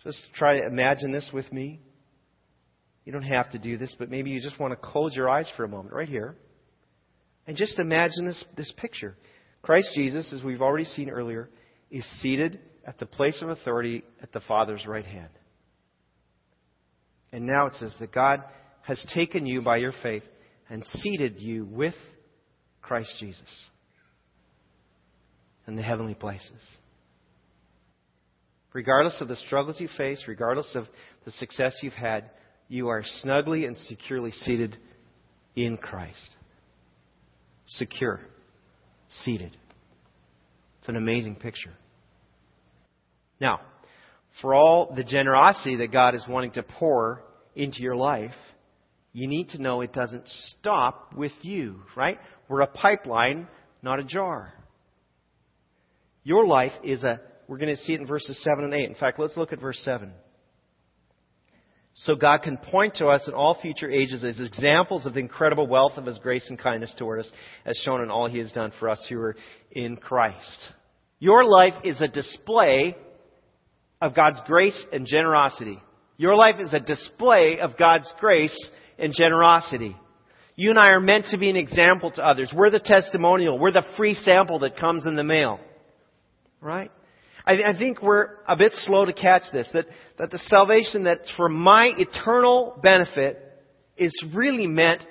Just 0.04 0.22
try 0.34 0.58
to 0.58 0.66
imagine 0.66 1.10
this 1.10 1.30
with 1.32 1.50
me. 1.50 1.80
You 3.06 3.12
don't 3.12 3.22
have 3.22 3.50
to 3.52 3.58
do 3.58 3.78
this, 3.78 3.96
but 3.98 4.10
maybe 4.10 4.28
you 4.28 4.42
just 4.42 4.60
want 4.60 4.72
to 4.72 4.76
close 4.76 5.16
your 5.16 5.30
eyes 5.30 5.50
for 5.56 5.64
a 5.64 5.68
moment 5.68 5.94
right 5.94 6.08
here. 6.08 6.36
And 7.46 7.56
just 7.56 7.78
imagine 7.78 8.26
this, 8.26 8.44
this 8.58 8.70
picture. 8.76 9.16
Christ 9.62 9.88
Jesus, 9.94 10.34
as 10.34 10.42
we've 10.42 10.60
already 10.60 10.84
seen 10.84 11.08
earlier, 11.08 11.48
is 11.90 12.04
seated 12.20 12.60
at 12.86 12.98
the 12.98 13.06
place 13.06 13.40
of 13.42 13.48
authority 13.48 14.02
at 14.22 14.32
the 14.32 14.40
Father's 14.40 14.86
right 14.86 15.04
hand. 15.04 15.30
And 17.32 17.46
now 17.46 17.66
it 17.66 17.74
says 17.74 17.94
that 18.00 18.12
God 18.12 18.42
has 18.82 19.04
taken 19.14 19.46
you 19.46 19.62
by 19.62 19.76
your 19.76 19.92
faith 20.02 20.24
and 20.68 20.84
seated 20.84 21.40
you 21.40 21.64
with 21.64 21.94
Christ 22.82 23.12
Jesus 23.18 23.42
in 25.66 25.76
the 25.76 25.82
heavenly 25.82 26.14
places. 26.14 26.60
Regardless 28.72 29.20
of 29.20 29.28
the 29.28 29.36
struggles 29.36 29.80
you 29.80 29.88
face, 29.96 30.24
regardless 30.26 30.74
of 30.74 30.84
the 31.24 31.32
success 31.32 31.76
you've 31.82 31.92
had, 31.92 32.30
you 32.68 32.88
are 32.88 33.02
snugly 33.20 33.66
and 33.66 33.76
securely 33.76 34.30
seated 34.30 34.76
in 35.56 35.76
Christ. 35.76 36.36
Secure. 37.66 38.20
Seated. 39.08 39.56
It's 40.78 40.88
an 40.88 40.96
amazing 40.96 41.36
picture. 41.36 41.72
Now, 43.40 43.60
for 44.40 44.54
all 44.54 44.92
the 44.94 45.04
generosity 45.04 45.76
that 45.76 45.92
God 45.92 46.14
is 46.14 46.24
wanting 46.28 46.52
to 46.52 46.62
pour 46.62 47.24
into 47.54 47.82
your 47.82 47.96
life, 47.96 48.34
you 49.12 49.26
need 49.26 49.50
to 49.50 49.62
know 49.62 49.80
it 49.80 49.92
doesn't 49.92 50.28
stop 50.28 51.14
with 51.16 51.32
you, 51.42 51.82
right? 51.96 52.18
We're 52.48 52.60
a 52.60 52.66
pipeline, 52.66 53.48
not 53.82 53.98
a 53.98 54.04
jar. 54.04 54.52
Your 56.22 56.46
life 56.46 56.72
is 56.84 57.02
a, 57.02 57.20
we're 57.48 57.58
going 57.58 57.74
to 57.74 57.82
see 57.82 57.94
it 57.94 58.00
in 58.00 58.06
verses 58.06 58.40
7 58.44 58.64
and 58.64 58.74
8. 58.74 58.88
In 58.88 58.94
fact, 58.94 59.18
let's 59.18 59.36
look 59.36 59.52
at 59.52 59.60
verse 59.60 59.80
7. 59.84 60.12
So 61.94 62.14
God 62.14 62.42
can 62.42 62.56
point 62.56 62.94
to 62.96 63.08
us 63.08 63.26
in 63.26 63.34
all 63.34 63.58
future 63.60 63.90
ages 63.90 64.22
as 64.22 64.40
examples 64.40 65.06
of 65.06 65.14
the 65.14 65.20
incredible 65.20 65.66
wealth 65.66 65.94
of 65.96 66.06
His 66.06 66.18
grace 66.18 66.48
and 66.48 66.58
kindness 66.58 66.94
toward 66.96 67.20
us, 67.20 67.30
as 67.66 67.76
shown 67.84 68.00
in 68.00 68.10
all 68.10 68.28
He 68.28 68.38
has 68.38 68.52
done 68.52 68.72
for 68.78 68.88
us 68.88 69.04
who 69.08 69.18
are 69.18 69.36
in 69.72 69.96
Christ. 69.96 70.72
Your 71.18 71.44
life 71.44 71.74
is 71.84 72.00
a 72.00 72.08
display 72.08 72.96
of 74.00 74.14
God's 74.14 74.40
grace 74.46 74.84
and 74.92 75.06
generosity. 75.06 75.80
Your 76.16 76.34
life 76.34 76.56
is 76.58 76.72
a 76.72 76.80
display 76.80 77.58
of 77.60 77.76
God's 77.78 78.12
grace 78.18 78.56
and 78.98 79.12
generosity. 79.14 79.96
You 80.56 80.70
and 80.70 80.78
I 80.78 80.88
are 80.88 81.00
meant 81.00 81.26
to 81.30 81.38
be 81.38 81.48
an 81.48 81.56
example 81.56 82.10
to 82.12 82.26
others. 82.26 82.52
We're 82.54 82.70
the 82.70 82.80
testimonial. 82.80 83.58
We're 83.58 83.72
the 83.72 83.86
free 83.96 84.14
sample 84.14 84.58
that 84.60 84.78
comes 84.78 85.06
in 85.06 85.16
the 85.16 85.24
mail. 85.24 85.60
Right? 86.60 86.90
I, 87.46 87.54
I 87.70 87.78
think 87.78 88.02
we're 88.02 88.28
a 88.46 88.56
bit 88.56 88.72
slow 88.74 89.06
to 89.06 89.12
catch 89.12 89.44
this. 89.52 89.68
That, 89.72 89.86
that 90.18 90.30
the 90.30 90.38
salvation 90.38 91.04
that's 91.04 91.30
for 91.36 91.48
my 91.48 91.90
eternal 91.96 92.78
benefit 92.82 93.38
is 93.96 94.12
really 94.34 94.66
meant 94.66 95.04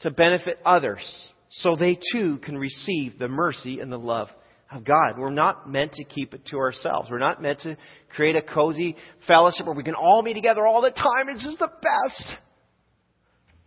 to 0.00 0.10
benefit 0.10 0.58
others 0.64 1.32
so 1.50 1.76
they 1.76 1.98
too 2.12 2.38
can 2.38 2.56
receive 2.56 3.18
the 3.18 3.28
mercy 3.28 3.80
and 3.80 3.92
the 3.92 3.98
love 3.98 4.28
of 4.72 4.84
God. 4.84 5.18
We're 5.18 5.30
not 5.30 5.68
meant 5.68 5.92
to 5.94 6.04
keep 6.04 6.34
it 6.34 6.46
to 6.46 6.58
ourselves. 6.58 7.08
We're 7.10 7.18
not 7.18 7.42
meant 7.42 7.60
to 7.60 7.76
create 8.14 8.36
a 8.36 8.42
cozy 8.42 8.96
fellowship 9.26 9.66
where 9.66 9.74
we 9.74 9.82
can 9.82 9.94
all 9.94 10.22
be 10.22 10.34
together 10.34 10.66
all 10.66 10.82
the 10.82 10.90
time. 10.90 11.28
It's 11.28 11.44
just 11.44 11.58
the 11.58 11.68
best. 11.68 12.36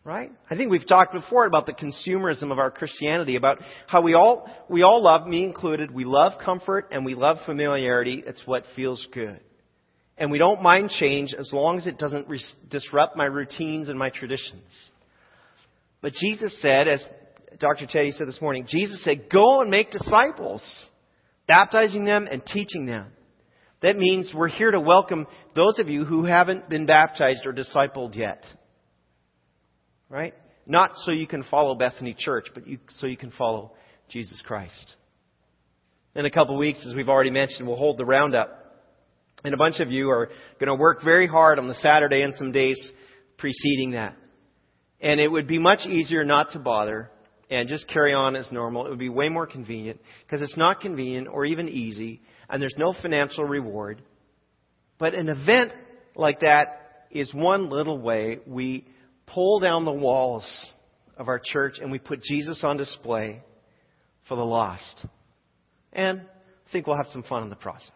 Right? 0.04 0.32
I 0.50 0.56
think 0.56 0.70
we've 0.70 0.88
talked 0.88 1.14
before 1.14 1.46
about 1.46 1.66
the 1.66 1.74
consumerism 1.74 2.52
of 2.52 2.60
our 2.60 2.70
Christianity, 2.70 3.38
about 3.38 3.60
how 3.88 4.02
we 4.02 4.14
all, 4.14 4.48
we 4.70 4.84
all 4.84 5.04
love, 5.04 5.26
me 5.26 5.44
included, 5.44 5.90
we 5.90 6.06
love 6.06 6.34
comfort 6.44 6.90
and 6.92 7.04
we 7.04 7.16
love 7.16 7.38
familiarity. 7.46 8.24
It's 8.26 8.46
what 8.46 8.64
feels 8.76 9.08
good. 9.12 9.40
And 10.18 10.32
we 10.32 10.38
don't 10.38 10.62
mind 10.62 10.92
change 10.92 11.34
as 11.38 11.50
long 11.52 11.80
as 11.80 11.88
it 11.88 11.98
doesn't 11.98 12.28
re- 12.28 12.42
disrupt 12.70 13.18
my 13.18 13.26
routines 13.26 13.90
and 13.90 13.98
my 13.98 14.10
traditions. 14.10 14.64
But 16.02 16.14
Jesus 16.14 16.62
said, 16.62 16.88
as 16.88 17.04
Dr. 17.60 17.88
Teddy 17.88 18.12
said 18.12 18.28
this 18.28 18.42
morning, 18.42 18.66
Jesus 18.70 19.04
said, 19.04 19.28
go 19.32 19.62
and 19.62 19.72
make 19.72 19.90
disciples 19.90 20.62
baptizing 21.48 22.06
them 22.06 22.28
and 22.30 22.46
teaching 22.46 22.86
them. 22.86 23.08
That 23.82 23.98
means 23.98 24.32
we're 24.34 24.48
here 24.48 24.72
to 24.72 24.80
welcome 24.80 25.28
those 25.56 25.80
of 25.80 25.90
you 25.90 26.06
who 26.06 26.26
haven't 26.26 26.70
been 26.70 26.86
baptized 26.86 27.46
or 27.46 27.54
discipled 27.54 28.16
yet. 28.16 28.44
right? 30.10 30.34
Not 30.66 30.92
so 31.04 31.12
you 31.12 31.28
can 31.28 31.44
follow 31.44 31.76
Bethany 31.76 32.16
Church, 32.18 32.48
but 32.54 32.68
you, 32.68 32.80
so 32.98 33.08
you 33.08 33.18
can 33.18 33.32
follow 33.32 33.74
Jesus 34.10 34.42
Christ. 34.46 34.96
In 36.16 36.26
a 36.26 36.32
couple 36.32 36.56
of 36.56 36.60
weeks, 36.60 36.84
as 36.88 36.96
we've 36.96 37.10
already 37.10 37.32
mentioned, 37.32 37.68
we'll 37.68 37.78
hold 37.78 37.98
the 37.98 38.06
roundup. 38.06 38.62
And 39.44 39.54
a 39.54 39.58
bunch 39.58 39.80
of 39.80 39.92
you 39.92 40.10
are 40.10 40.30
going 40.60 40.70
to 40.70 40.76
work 40.76 41.04
very 41.04 41.28
hard 41.28 41.60
on 41.60 41.68
the 41.68 41.76
Saturday 41.76 42.22
and 42.22 42.34
some 42.36 42.52
days 42.52 42.92
preceding 43.38 43.92
that. 43.92 44.16
And 45.02 45.20
it 45.20 45.28
would 45.28 45.46
be 45.46 45.60
much 45.60 45.86
easier 45.86 46.24
not 46.24 46.52
to 46.54 46.60
bother 46.60 47.12
and 47.50 47.68
just 47.68 47.88
carry 47.88 48.14
on 48.14 48.36
as 48.36 48.52
normal. 48.52 48.86
It 48.86 48.90
would 48.90 49.00
be 49.00 49.10
way 49.10 49.30
more 49.30 49.48
convenient 49.48 50.00
because 50.26 50.42
it's 50.42 50.58
not 50.58 50.82
convenient 50.82 51.28
or 51.28 51.46
even 51.46 51.70
easy 51.70 52.22
and 52.50 52.62
there's 52.62 52.76
no 52.78 52.94
financial 53.02 53.44
reward. 53.44 54.02
But 54.98 55.14
an 55.14 55.30
event 55.30 55.72
like 56.16 56.42
that 56.42 57.08
is 57.12 57.34
one 57.34 57.70
little 57.70 58.00
way 58.00 58.40
we 58.46 58.88
pull 59.26 59.60
down 59.60 59.86
the 59.86 59.92
walls 59.92 60.46
of 61.18 61.28
our 61.28 61.42
church 61.44 61.76
and 61.82 61.92
we 61.92 62.00
put 62.00 62.22
Jesus 62.22 62.64
on 62.64 62.78
display 62.78 63.42
for 64.28 64.36
the 64.36 64.46
lost. 64.46 65.06
And 65.94 66.22
I 66.22 66.72
think 66.72 66.88
we'll 66.88 66.98
have 66.98 67.08
some 67.12 67.24
fun 67.24 67.44
in 67.44 67.50
the 67.50 67.56
process. 67.56 67.92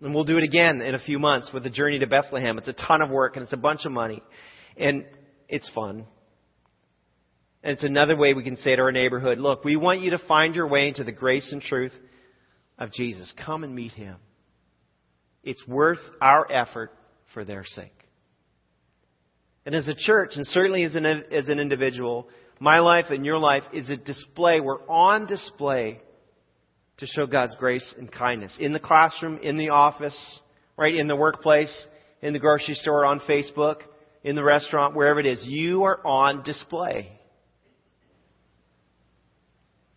And 0.00 0.14
we'll 0.14 0.24
do 0.24 0.36
it 0.36 0.44
again 0.44 0.82
in 0.82 0.94
a 0.94 0.98
few 0.98 1.18
months 1.18 1.50
with 1.54 1.62
the 1.62 1.70
journey 1.70 1.98
to 2.00 2.06
Bethlehem. 2.06 2.58
It's 2.58 2.68
a 2.68 2.74
ton 2.74 3.00
of 3.00 3.10
work 3.10 3.36
and 3.36 3.42
it's 3.42 3.52
a 3.52 3.58
bunch 3.58 3.86
of 3.86 3.92
money. 3.92 4.22
And 4.76 5.06
it's 5.48 5.70
fun. 5.74 6.06
And 7.66 7.72
it's 7.72 7.82
another 7.82 8.16
way 8.16 8.32
we 8.32 8.44
can 8.44 8.54
say 8.54 8.76
to 8.76 8.82
our 8.82 8.92
neighborhood, 8.92 9.38
look, 9.38 9.64
we 9.64 9.74
want 9.74 10.00
you 10.00 10.10
to 10.10 10.20
find 10.28 10.54
your 10.54 10.68
way 10.68 10.86
into 10.86 11.02
the 11.02 11.10
grace 11.10 11.50
and 11.50 11.60
truth 11.60 11.90
of 12.78 12.92
Jesus. 12.92 13.34
Come 13.44 13.64
and 13.64 13.74
meet 13.74 13.90
him. 13.90 14.18
It's 15.42 15.66
worth 15.66 15.98
our 16.22 16.46
effort 16.48 16.92
for 17.34 17.44
their 17.44 17.64
sake. 17.64 18.04
And 19.64 19.74
as 19.74 19.88
a 19.88 19.96
church, 19.96 20.34
and 20.36 20.46
certainly 20.46 20.84
as 20.84 20.94
an, 20.94 21.06
as 21.06 21.48
an 21.48 21.58
individual, 21.58 22.28
my 22.60 22.78
life 22.78 23.06
and 23.10 23.26
your 23.26 23.40
life 23.40 23.64
is 23.72 23.90
a 23.90 23.96
display. 23.96 24.60
We're 24.60 24.88
on 24.88 25.26
display 25.26 26.00
to 26.98 27.06
show 27.06 27.26
God's 27.26 27.56
grace 27.56 27.94
and 27.98 28.12
kindness. 28.12 28.56
In 28.60 28.74
the 28.74 28.78
classroom, 28.78 29.38
in 29.38 29.56
the 29.56 29.70
office, 29.70 30.40
right, 30.76 30.94
in 30.94 31.08
the 31.08 31.16
workplace, 31.16 31.86
in 32.22 32.32
the 32.32 32.38
grocery 32.38 32.74
store, 32.74 33.04
on 33.04 33.18
Facebook, 33.28 33.78
in 34.22 34.36
the 34.36 34.44
restaurant, 34.44 34.94
wherever 34.94 35.18
it 35.18 35.26
is, 35.26 35.44
you 35.44 35.82
are 35.82 35.98
on 36.06 36.44
display. 36.44 37.10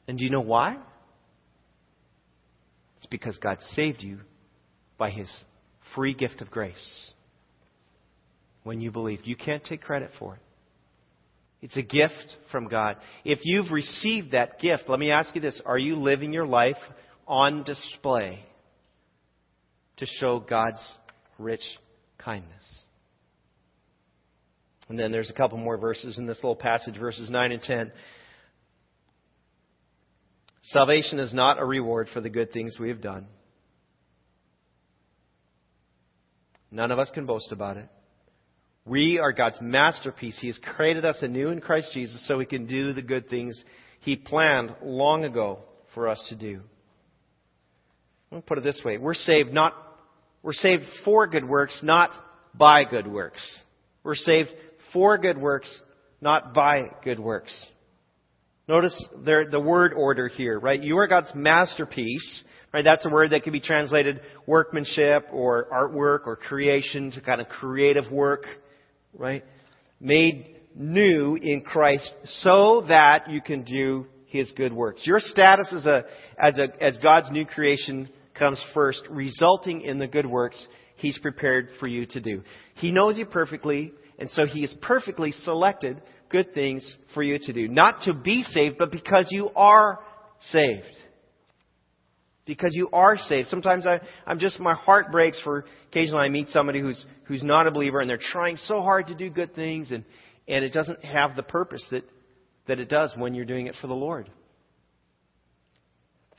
And 0.09 0.17
do 0.17 0.23
you 0.23 0.31
know 0.31 0.41
why? 0.41 0.75
It's 2.97 3.05
because 3.05 3.37
God 3.37 3.59
saved 3.75 4.01
you 4.01 4.21
by 4.97 5.11
His 5.11 5.31
free 5.93 6.15
gift 6.15 6.41
of 6.41 6.49
grace 6.49 7.11
when 8.63 8.81
you 8.81 8.89
believed. 8.89 9.27
You 9.27 9.35
can't 9.35 9.63
take 9.63 9.83
credit 9.83 10.09
for 10.17 10.33
it. 10.33 10.41
It's 11.61 11.77
a 11.77 11.83
gift 11.83 12.37
from 12.51 12.67
God. 12.69 12.95
If 13.23 13.41
you've 13.43 13.71
received 13.71 14.31
that 14.31 14.59
gift, 14.59 14.85
let 14.87 14.99
me 14.99 15.11
ask 15.11 15.35
you 15.35 15.41
this 15.41 15.61
are 15.63 15.77
you 15.77 15.95
living 15.95 16.33
your 16.33 16.47
life 16.47 16.77
on 17.27 17.63
display 17.63 18.39
to 19.97 20.07
show 20.07 20.39
God's 20.39 20.81
rich 21.37 21.61
kindness? 22.17 22.81
And 24.87 24.97
then 24.97 25.11
there's 25.11 25.29
a 25.29 25.33
couple 25.33 25.59
more 25.59 25.77
verses 25.77 26.17
in 26.17 26.25
this 26.25 26.37
little 26.37 26.55
passage, 26.55 26.97
verses 26.97 27.29
9 27.29 27.51
and 27.51 27.61
10. 27.61 27.91
Salvation 30.63 31.19
is 31.19 31.33
not 31.33 31.59
a 31.59 31.65
reward 31.65 32.07
for 32.13 32.21
the 32.21 32.29
good 32.29 32.51
things 32.51 32.77
we 32.79 32.89
have 32.89 33.01
done. 33.01 33.27
None 36.71 36.91
of 36.91 36.99
us 36.99 37.09
can 37.13 37.25
boast 37.25 37.51
about 37.51 37.77
it. 37.77 37.87
We 38.85 39.19
are 39.19 39.31
God's 39.31 39.59
masterpiece. 39.61 40.37
He 40.39 40.47
has 40.47 40.59
created 40.75 41.05
us 41.05 41.17
anew 41.21 41.49
in 41.49 41.61
Christ 41.61 41.91
Jesus 41.93 42.25
so 42.27 42.37
we 42.37 42.45
can 42.45 42.65
do 42.65 42.93
the 42.93 43.01
good 43.01 43.29
things 43.29 43.63
He 44.01 44.15
planned 44.15 44.75
long 44.83 45.25
ago 45.25 45.59
for 45.93 46.07
us 46.07 46.23
to 46.29 46.35
do. 46.35 46.61
I'll 48.31 48.41
put 48.41 48.57
it 48.57 48.63
this 48.63 48.81
way. 48.85 48.97
We're 48.97 49.15
saved 49.15 49.51
not, 49.51 49.73
we're 50.43 50.53
saved 50.53 50.83
for 51.03 51.27
good 51.27 51.47
works, 51.47 51.79
not 51.83 52.11
by 52.53 52.83
good 52.83 53.07
works. 53.07 53.41
We're 54.03 54.15
saved 54.15 54.49
for 54.93 55.17
good 55.17 55.37
works, 55.37 55.81
not 56.21 56.53
by 56.53 56.91
good 57.03 57.19
works. 57.19 57.53
Notice 58.69 59.09
the 59.25 59.59
word 59.59 59.93
order 59.93 60.29
here, 60.29 60.57
right? 60.57 60.81
You 60.81 60.97
are 60.99 61.07
God's 61.07 61.31
masterpiece, 61.35 62.43
right? 62.73 62.83
That's 62.83 63.05
a 63.05 63.09
word 63.09 63.31
that 63.31 63.43
can 63.43 63.51
be 63.51 63.59
translated 63.59 64.21
workmanship 64.45 65.25
or 65.33 65.67
artwork 65.73 66.27
or 66.27 66.37
creation 66.37 67.11
to 67.11 67.21
kind 67.21 67.41
of 67.41 67.49
creative 67.49 68.09
work 68.11 68.45
right? 69.17 69.43
Made 69.99 70.57
new 70.75 71.35
in 71.35 71.61
Christ 71.61 72.11
so 72.25 72.85
that 72.87 73.29
you 73.29 73.41
can 73.41 73.63
do 73.63 74.05
His 74.27 74.51
good 74.55 74.73
works. 74.73 75.05
Your 75.05 75.19
status 75.19 75.73
as 75.75 75.85
a, 75.85 76.05
as 76.37 76.57
a, 76.57 76.83
as 76.83 76.97
God's 76.97 77.31
new 77.31 77.45
creation 77.45 78.09
comes 78.37 78.63
first, 78.73 79.01
resulting 79.09 79.81
in 79.81 79.99
the 79.99 80.07
good 80.07 80.25
works 80.25 80.65
He's 80.95 81.17
prepared 81.17 81.69
for 81.79 81.87
you 81.87 82.05
to 82.07 82.19
do. 82.19 82.43
He 82.75 82.91
knows 82.91 83.17
you 83.17 83.25
perfectly, 83.25 83.93
and 84.17 84.29
so 84.29 84.45
He 84.45 84.61
has 84.61 84.75
perfectly 84.81 85.31
selected 85.31 86.01
good 86.29 86.53
things 86.53 86.97
for 87.13 87.23
you 87.23 87.37
to 87.39 87.53
do. 87.53 87.67
Not 87.67 88.01
to 88.03 88.13
be 88.13 88.43
saved, 88.43 88.77
but 88.77 88.91
because 88.91 89.27
you 89.31 89.49
are 89.55 89.99
saved 90.39 90.85
because 92.49 92.75
you 92.75 92.89
are 92.91 93.15
saved. 93.15 93.47
Sometimes 93.47 93.85
I, 93.85 93.99
I'm 94.25 94.39
just, 94.39 94.59
my 94.59 94.73
heart 94.73 95.11
breaks 95.11 95.39
for 95.39 95.65
occasionally 95.89 96.23
I 96.23 96.29
meet 96.29 96.47
somebody 96.47 96.81
who's, 96.81 97.05
who's 97.25 97.43
not 97.43 97.67
a 97.67 97.71
believer 97.71 98.01
and 98.01 98.09
they're 98.09 98.17
trying 98.17 98.57
so 98.57 98.81
hard 98.81 99.07
to 99.07 99.15
do 99.15 99.29
good 99.29 99.53
things 99.53 99.91
and, 99.91 100.03
and 100.47 100.65
it 100.65 100.73
doesn't 100.73 101.05
have 101.05 101.35
the 101.35 101.43
purpose 101.43 101.85
that, 101.91 102.03
that 102.67 102.79
it 102.79 102.89
does 102.89 103.13
when 103.15 103.35
you're 103.35 103.45
doing 103.45 103.67
it 103.67 103.75
for 103.79 103.85
the 103.85 103.93
Lord. 103.93 104.31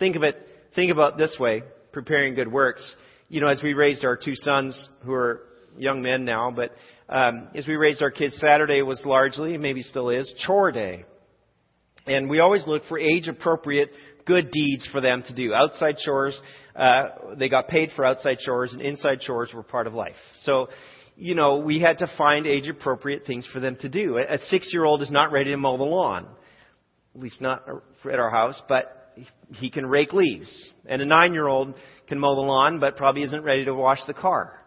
Think 0.00 0.16
of 0.16 0.24
it, 0.24 0.34
think 0.74 0.90
about 0.90 1.16
this 1.16 1.36
way, 1.38 1.62
preparing 1.92 2.34
good 2.34 2.50
works. 2.50 2.96
You 3.28 3.40
know, 3.40 3.46
as 3.46 3.62
we 3.62 3.74
raised 3.74 4.04
our 4.04 4.16
two 4.16 4.34
sons 4.34 4.88
who 5.04 5.12
are 5.12 5.42
young 5.78 6.02
men 6.02 6.24
now, 6.24 6.50
but 6.50 6.72
um, 7.10 7.48
as 7.54 7.66
we 7.66 7.74
raised 7.74 8.02
our 8.02 8.10
kids, 8.10 8.36
Saturday 8.38 8.82
was 8.82 9.04
largely, 9.04 9.58
maybe 9.58 9.82
still 9.82 10.10
is, 10.10 10.32
chore 10.46 10.70
day. 10.70 11.04
And 12.06 12.30
we 12.30 12.38
always 12.38 12.66
look 12.66 12.84
for 12.88 12.98
age 12.98 13.28
appropriate 13.28 13.90
good 14.26 14.50
deeds 14.52 14.88
for 14.92 15.00
them 15.00 15.24
to 15.26 15.34
do. 15.34 15.52
Outside 15.52 15.96
chores, 15.98 16.40
uh, 16.76 17.02
they 17.36 17.48
got 17.48 17.68
paid 17.68 17.90
for 17.96 18.04
outside 18.04 18.38
chores, 18.38 18.72
and 18.72 18.80
inside 18.80 19.20
chores 19.20 19.50
were 19.52 19.64
part 19.64 19.88
of 19.88 19.94
life. 19.94 20.14
So, 20.42 20.68
you 21.16 21.34
know, 21.34 21.58
we 21.58 21.80
had 21.80 21.98
to 21.98 22.10
find 22.16 22.46
age 22.46 22.68
appropriate 22.68 23.26
things 23.26 23.46
for 23.52 23.58
them 23.58 23.76
to 23.80 23.88
do. 23.88 24.18
A 24.18 24.38
six 24.46 24.70
year 24.72 24.84
old 24.84 25.02
is 25.02 25.10
not 25.10 25.32
ready 25.32 25.50
to 25.50 25.56
mow 25.56 25.76
the 25.76 25.84
lawn, 25.84 26.26
at 27.14 27.20
least 27.20 27.40
not 27.40 27.66
at 28.04 28.18
our 28.18 28.30
house, 28.30 28.60
but 28.68 29.12
he 29.54 29.68
can 29.68 29.84
rake 29.84 30.12
leaves. 30.12 30.50
And 30.86 31.02
a 31.02 31.06
nine 31.06 31.34
year 31.34 31.48
old 31.48 31.74
can 32.06 32.20
mow 32.20 32.36
the 32.36 32.40
lawn, 32.40 32.78
but 32.78 32.96
probably 32.96 33.24
isn't 33.24 33.42
ready 33.42 33.64
to 33.64 33.74
wash 33.74 33.98
the 34.06 34.14
car. 34.14 34.59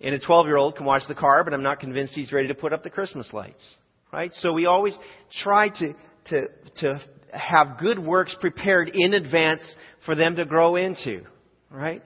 And 0.00 0.14
a 0.14 0.18
12 0.18 0.46
year 0.46 0.56
old 0.56 0.76
can 0.76 0.86
watch 0.86 1.02
the 1.08 1.14
car, 1.14 1.42
but 1.44 1.52
I'm 1.52 1.62
not 1.62 1.80
convinced 1.80 2.14
he's 2.14 2.32
ready 2.32 2.48
to 2.48 2.54
put 2.54 2.72
up 2.72 2.82
the 2.82 2.90
Christmas 2.90 3.32
lights. 3.32 3.76
Right? 4.12 4.32
So 4.34 4.52
we 4.52 4.66
always 4.66 4.96
try 5.42 5.68
to, 5.68 5.94
to, 6.26 6.46
to 6.76 7.00
have 7.32 7.78
good 7.78 7.98
works 7.98 8.34
prepared 8.40 8.90
in 8.94 9.14
advance 9.14 9.62
for 10.06 10.14
them 10.14 10.36
to 10.36 10.44
grow 10.44 10.76
into, 10.76 11.24
right? 11.70 12.02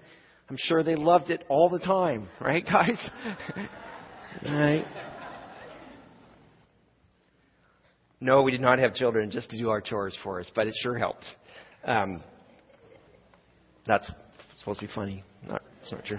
I'm 0.48 0.56
sure 0.58 0.82
they 0.82 0.96
loved 0.96 1.30
it 1.30 1.44
all 1.48 1.70
the 1.70 1.78
time, 1.78 2.28
right, 2.40 2.64
guys? 2.64 2.98
right? 4.44 4.84
No, 8.20 8.42
we 8.42 8.52
did 8.52 8.60
not 8.60 8.78
have 8.78 8.94
children 8.94 9.30
just 9.30 9.50
to 9.50 9.58
do 9.58 9.70
our 9.70 9.80
chores 9.80 10.16
for 10.22 10.40
us, 10.40 10.50
but 10.54 10.66
it 10.66 10.74
sure 10.80 10.96
helped. 10.96 11.24
Um, 11.84 12.22
that's 13.86 14.10
supposed 14.56 14.80
to 14.80 14.86
be 14.86 14.92
funny. 14.94 15.24
Not, 15.46 15.62
it's 15.80 15.90
not 15.90 16.04
true. 16.04 16.18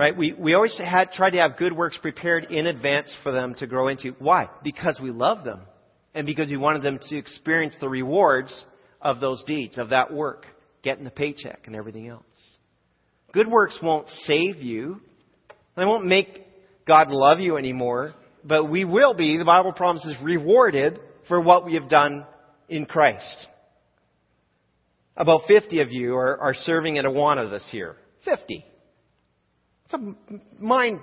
Right? 0.00 0.16
We, 0.16 0.32
we 0.32 0.54
always 0.54 0.74
had, 0.78 1.10
tried 1.12 1.32
to 1.32 1.40
have 1.40 1.58
good 1.58 1.74
works 1.74 1.98
prepared 2.00 2.44
in 2.44 2.66
advance 2.66 3.14
for 3.22 3.32
them 3.32 3.54
to 3.58 3.66
grow 3.66 3.88
into. 3.88 4.12
Why? 4.18 4.48
Because 4.64 4.98
we 4.98 5.10
love 5.10 5.44
them 5.44 5.60
and 6.14 6.24
because 6.24 6.48
we 6.48 6.56
wanted 6.56 6.80
them 6.80 6.98
to 7.10 7.18
experience 7.18 7.76
the 7.82 7.88
rewards 7.90 8.64
of 9.02 9.20
those 9.20 9.44
deeds, 9.46 9.76
of 9.76 9.90
that 9.90 10.10
work, 10.10 10.46
getting 10.82 11.04
the 11.04 11.10
paycheck 11.10 11.66
and 11.66 11.76
everything 11.76 12.08
else. 12.08 12.24
Good 13.34 13.46
works 13.46 13.78
won't 13.82 14.08
save 14.08 14.62
you. 14.62 15.02
They 15.76 15.84
won't 15.84 16.06
make 16.06 16.46
God 16.86 17.08
love 17.10 17.40
you 17.40 17.58
anymore, 17.58 18.14
but 18.42 18.70
we 18.70 18.86
will 18.86 19.12
be, 19.12 19.36
the 19.36 19.44
Bible 19.44 19.74
promises, 19.74 20.14
rewarded 20.22 20.98
for 21.28 21.42
what 21.42 21.66
we 21.66 21.74
have 21.74 21.90
done 21.90 22.24
in 22.70 22.86
Christ. 22.86 23.48
About 25.14 25.42
50 25.46 25.82
of 25.82 25.92
you 25.92 26.14
are, 26.16 26.40
are 26.40 26.54
serving 26.54 26.96
at 26.96 27.04
Awana 27.04 27.50
this 27.50 27.68
year. 27.72 27.96
50. 28.24 28.64
It's 29.92 29.94
a 29.94 30.14
mind 30.62 31.00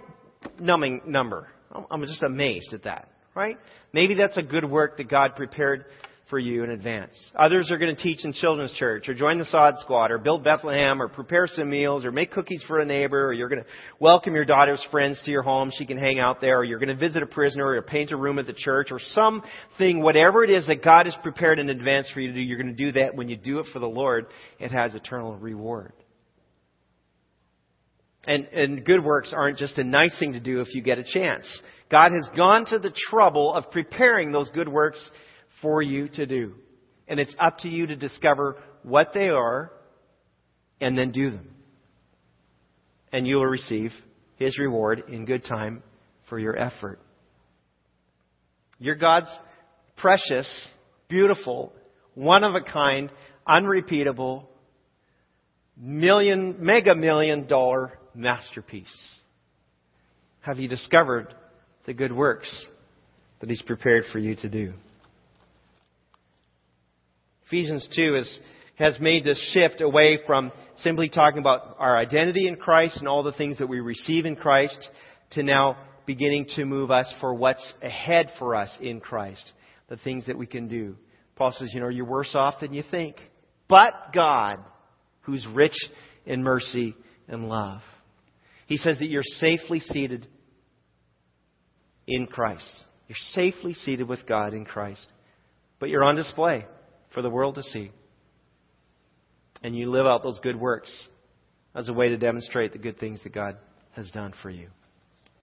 numbing 0.60 1.02
number. 1.06 1.50
I'm 1.92 2.02
just 2.02 2.24
amazed 2.24 2.74
at 2.74 2.84
that 2.84 3.10
right? 3.38 3.58
Maybe 3.94 4.16
that's 4.16 4.36
a 4.36 4.42
good 4.42 4.66
work 4.66 4.98
that 4.98 5.08
God 5.08 5.36
prepared 5.36 5.86
for 6.28 6.40
you 6.40 6.64
in 6.64 6.72
advance. 6.72 7.14
Others 7.36 7.72
are 7.72 7.78
going 7.78 7.96
to 7.96 8.02
teach 8.02 8.26
in 8.26 8.34
children's 8.34 8.74
church 8.74 9.08
or 9.08 9.14
join 9.14 9.38
the 9.38 9.46
sod 9.46 9.76
squad 9.78 10.12
or 10.12 10.18
build 10.18 10.44
Bethlehem 10.44 11.02
or 11.02 11.08
prepare 11.08 11.46
some 11.48 11.70
meals 11.70 12.04
or 12.04 12.12
make 12.12 12.32
cookies 12.32 12.64
for 12.68 12.80
a 12.80 12.86
neighbor 12.86 13.28
or 13.28 13.34
you're 13.34 13.48
going 13.48 13.62
to 13.62 13.68
welcome 14.00 14.34
your 14.34 14.44
daughter's 14.44 14.86
friends 14.92 15.22
to 15.24 15.32
your 15.32 15.44
home. 15.44 15.72
She 15.72 15.86
can 15.86 15.98
hang 15.98 16.20
out 16.20 16.42
there 16.42 16.58
or 16.58 16.64
you're 16.66 16.80
going 16.80 16.90
to 16.90 16.98
visit 16.98 17.22
a 17.24 17.28
prisoner 17.28 17.68
or 17.68 17.82
paint 17.84 18.12
a 18.12 18.18
room 18.18 18.40
at 18.40 18.48
the 18.48 18.54
church 18.54 18.88
or 18.92 19.00
something, 19.00 20.02
whatever 20.02 20.44
it 20.44 20.50
is 20.50 20.66
that 20.68 20.84
God 20.84 21.06
has 21.06 21.16
prepared 21.22 21.60
in 21.60 21.70
advance 21.70 22.10
for 22.12 22.20
you 22.20 22.30
to 22.30 22.34
do, 22.34 22.42
you're 22.42 22.62
going 22.62 22.76
to 22.76 22.86
do 22.86 22.92
that. 22.94 23.16
When 23.16 23.30
you 23.30 23.38
do 23.38 23.60
it 23.60 23.68
for 23.72 23.80
the 23.80 23.88
Lord, 23.88 24.26
it 24.60 24.72
has 24.72 24.96
eternal 24.96 25.38
reward. 25.38 25.94
And, 28.28 28.46
and 28.48 28.86
good 28.86 29.04
works 29.04 29.34
aren't 29.36 29.58
just 29.58 29.78
a 29.78 29.86
nice 29.86 30.20
thing 30.20 30.34
to 30.34 30.42
do 30.42 30.60
if 30.60 30.76
you 30.76 30.82
get 30.82 31.00
a 31.00 31.04
chance. 31.04 31.62
God 31.90 32.12
has 32.12 32.30
gone 32.36 32.66
to 32.68 32.78
the 32.78 32.94
trouble 33.10 33.54
of 33.54 33.72
preparing 33.72 34.34
those 34.34 34.50
good 34.50 34.68
works 34.68 35.10
for 35.62 35.82
you 35.82 36.10
to 36.10 36.26
do. 36.26 36.54
And 37.08 37.22
it's 37.22 37.34
up 37.40 37.60
to 37.60 37.70
you 37.70 37.88
to 37.88 37.96
discover 37.96 38.58
what 38.84 39.14
they 39.14 39.30
are 39.30 39.72
and 40.82 40.98
then 40.98 41.12
do 41.12 41.32
them. 41.32 41.48
And 43.14 43.26
you 43.26 43.38
will 43.38 43.46
receive 43.46 43.92
His 44.36 44.60
reward 44.60 45.04
in 45.08 45.24
good 45.24 45.46
time 45.46 45.82
for 46.28 46.38
your 46.38 46.58
effort. 46.58 47.00
You're 48.78 48.96
God's 48.96 49.30
precious, 49.96 50.68
beautiful, 51.08 51.72
one 52.14 52.44
of 52.44 52.56
a 52.56 52.62
kind, 52.62 53.10
unrepeatable, 53.48 54.50
million, 55.78 56.58
mega 56.60 56.94
million 56.94 57.48
dollar 57.48 57.97
masterpiece. 58.18 59.16
Have 60.42 60.60
you 60.60 60.68
discovered 60.68 61.34
the 61.86 61.94
good 61.94 62.12
works 62.12 62.50
that 63.40 63.50
He's 63.50 63.62
prepared 63.62 64.04
for 64.12 64.20
you 64.20 64.36
to 64.38 64.50
do? 64.50 64.74
Ephesians 67.46 67.88
2 67.96 68.16
is, 68.16 68.40
has 68.76 69.00
made 69.00 69.24
this 69.24 69.40
shift 69.54 69.80
away 69.80 70.20
from 70.26 70.52
simply 70.78 71.08
talking 71.08 71.40
about 71.40 71.78
our 71.80 71.96
identity 71.96 72.48
in 72.48 72.58
Christ 72.58 72.98
and 72.98 73.08
all 73.08 73.24
the 73.24 73.32
things 73.32 73.60
that 73.60 73.68
we 73.68 73.80
receive 73.80 74.26
in 74.26 74.36
Christ 74.36 74.90
to 75.32 75.44
now 75.44 75.78
beginning 76.06 76.48
to 76.56 76.66
move 76.66 76.92
us 76.92 77.14
for 77.22 77.34
what's 77.34 77.74
ahead 77.82 78.32
for 78.40 78.56
us 78.56 78.76
in 78.82 79.00
Christ, 79.00 79.54
the 79.88 79.98
things 79.98 80.26
that 80.26 80.38
we 80.38 80.46
can 80.46 80.68
do. 80.68 80.96
Paul 81.36 81.54
says, 81.54 81.72
you 81.74 81.80
know, 81.80 81.90
you're 81.90 82.06
worse 82.06 82.34
off 82.34 82.56
than 82.60 82.74
you 82.74 82.84
think. 82.90 83.18
But 83.70 83.94
God, 84.14 84.58
who's 85.22 85.46
rich 85.54 85.76
in 86.26 86.44
mercy 86.44 86.96
and 87.28 87.46
love. 87.46 87.82
He 88.68 88.78
says 88.78 89.00
that 89.00 89.08
you're 89.08 89.24
safely 89.24 89.80
seated 89.80 90.28
in 92.06 92.28
Christ. 92.28 92.86
You're 93.08 93.16
safely 93.32 93.74
seated 93.74 94.08
with 94.08 94.28
God 94.28 94.54
in 94.54 94.66
Christ. 94.66 95.12
But 95.80 95.90
you're 95.90 96.04
on 96.04 96.16
display 96.16 96.66
for 97.14 97.22
the 97.22 97.30
world 97.30 97.56
to 97.56 97.64
see. 97.64 97.92
And 99.64 99.76
you 99.76 99.90
live 99.90 100.06
out 100.06 100.22
those 100.22 100.40
good 100.42 100.60
works 100.60 101.08
as 101.74 101.90
a 101.90 101.94
way 101.94 102.10
to 102.10 102.18
demonstrate 102.18 102.74
the 102.74 102.78
good 102.78 103.00
things 103.00 103.24
that 103.24 103.34
God 103.34 103.58
has 103.92 104.12
done 104.12 104.34
for 104.42 104.50
you. 104.50 104.68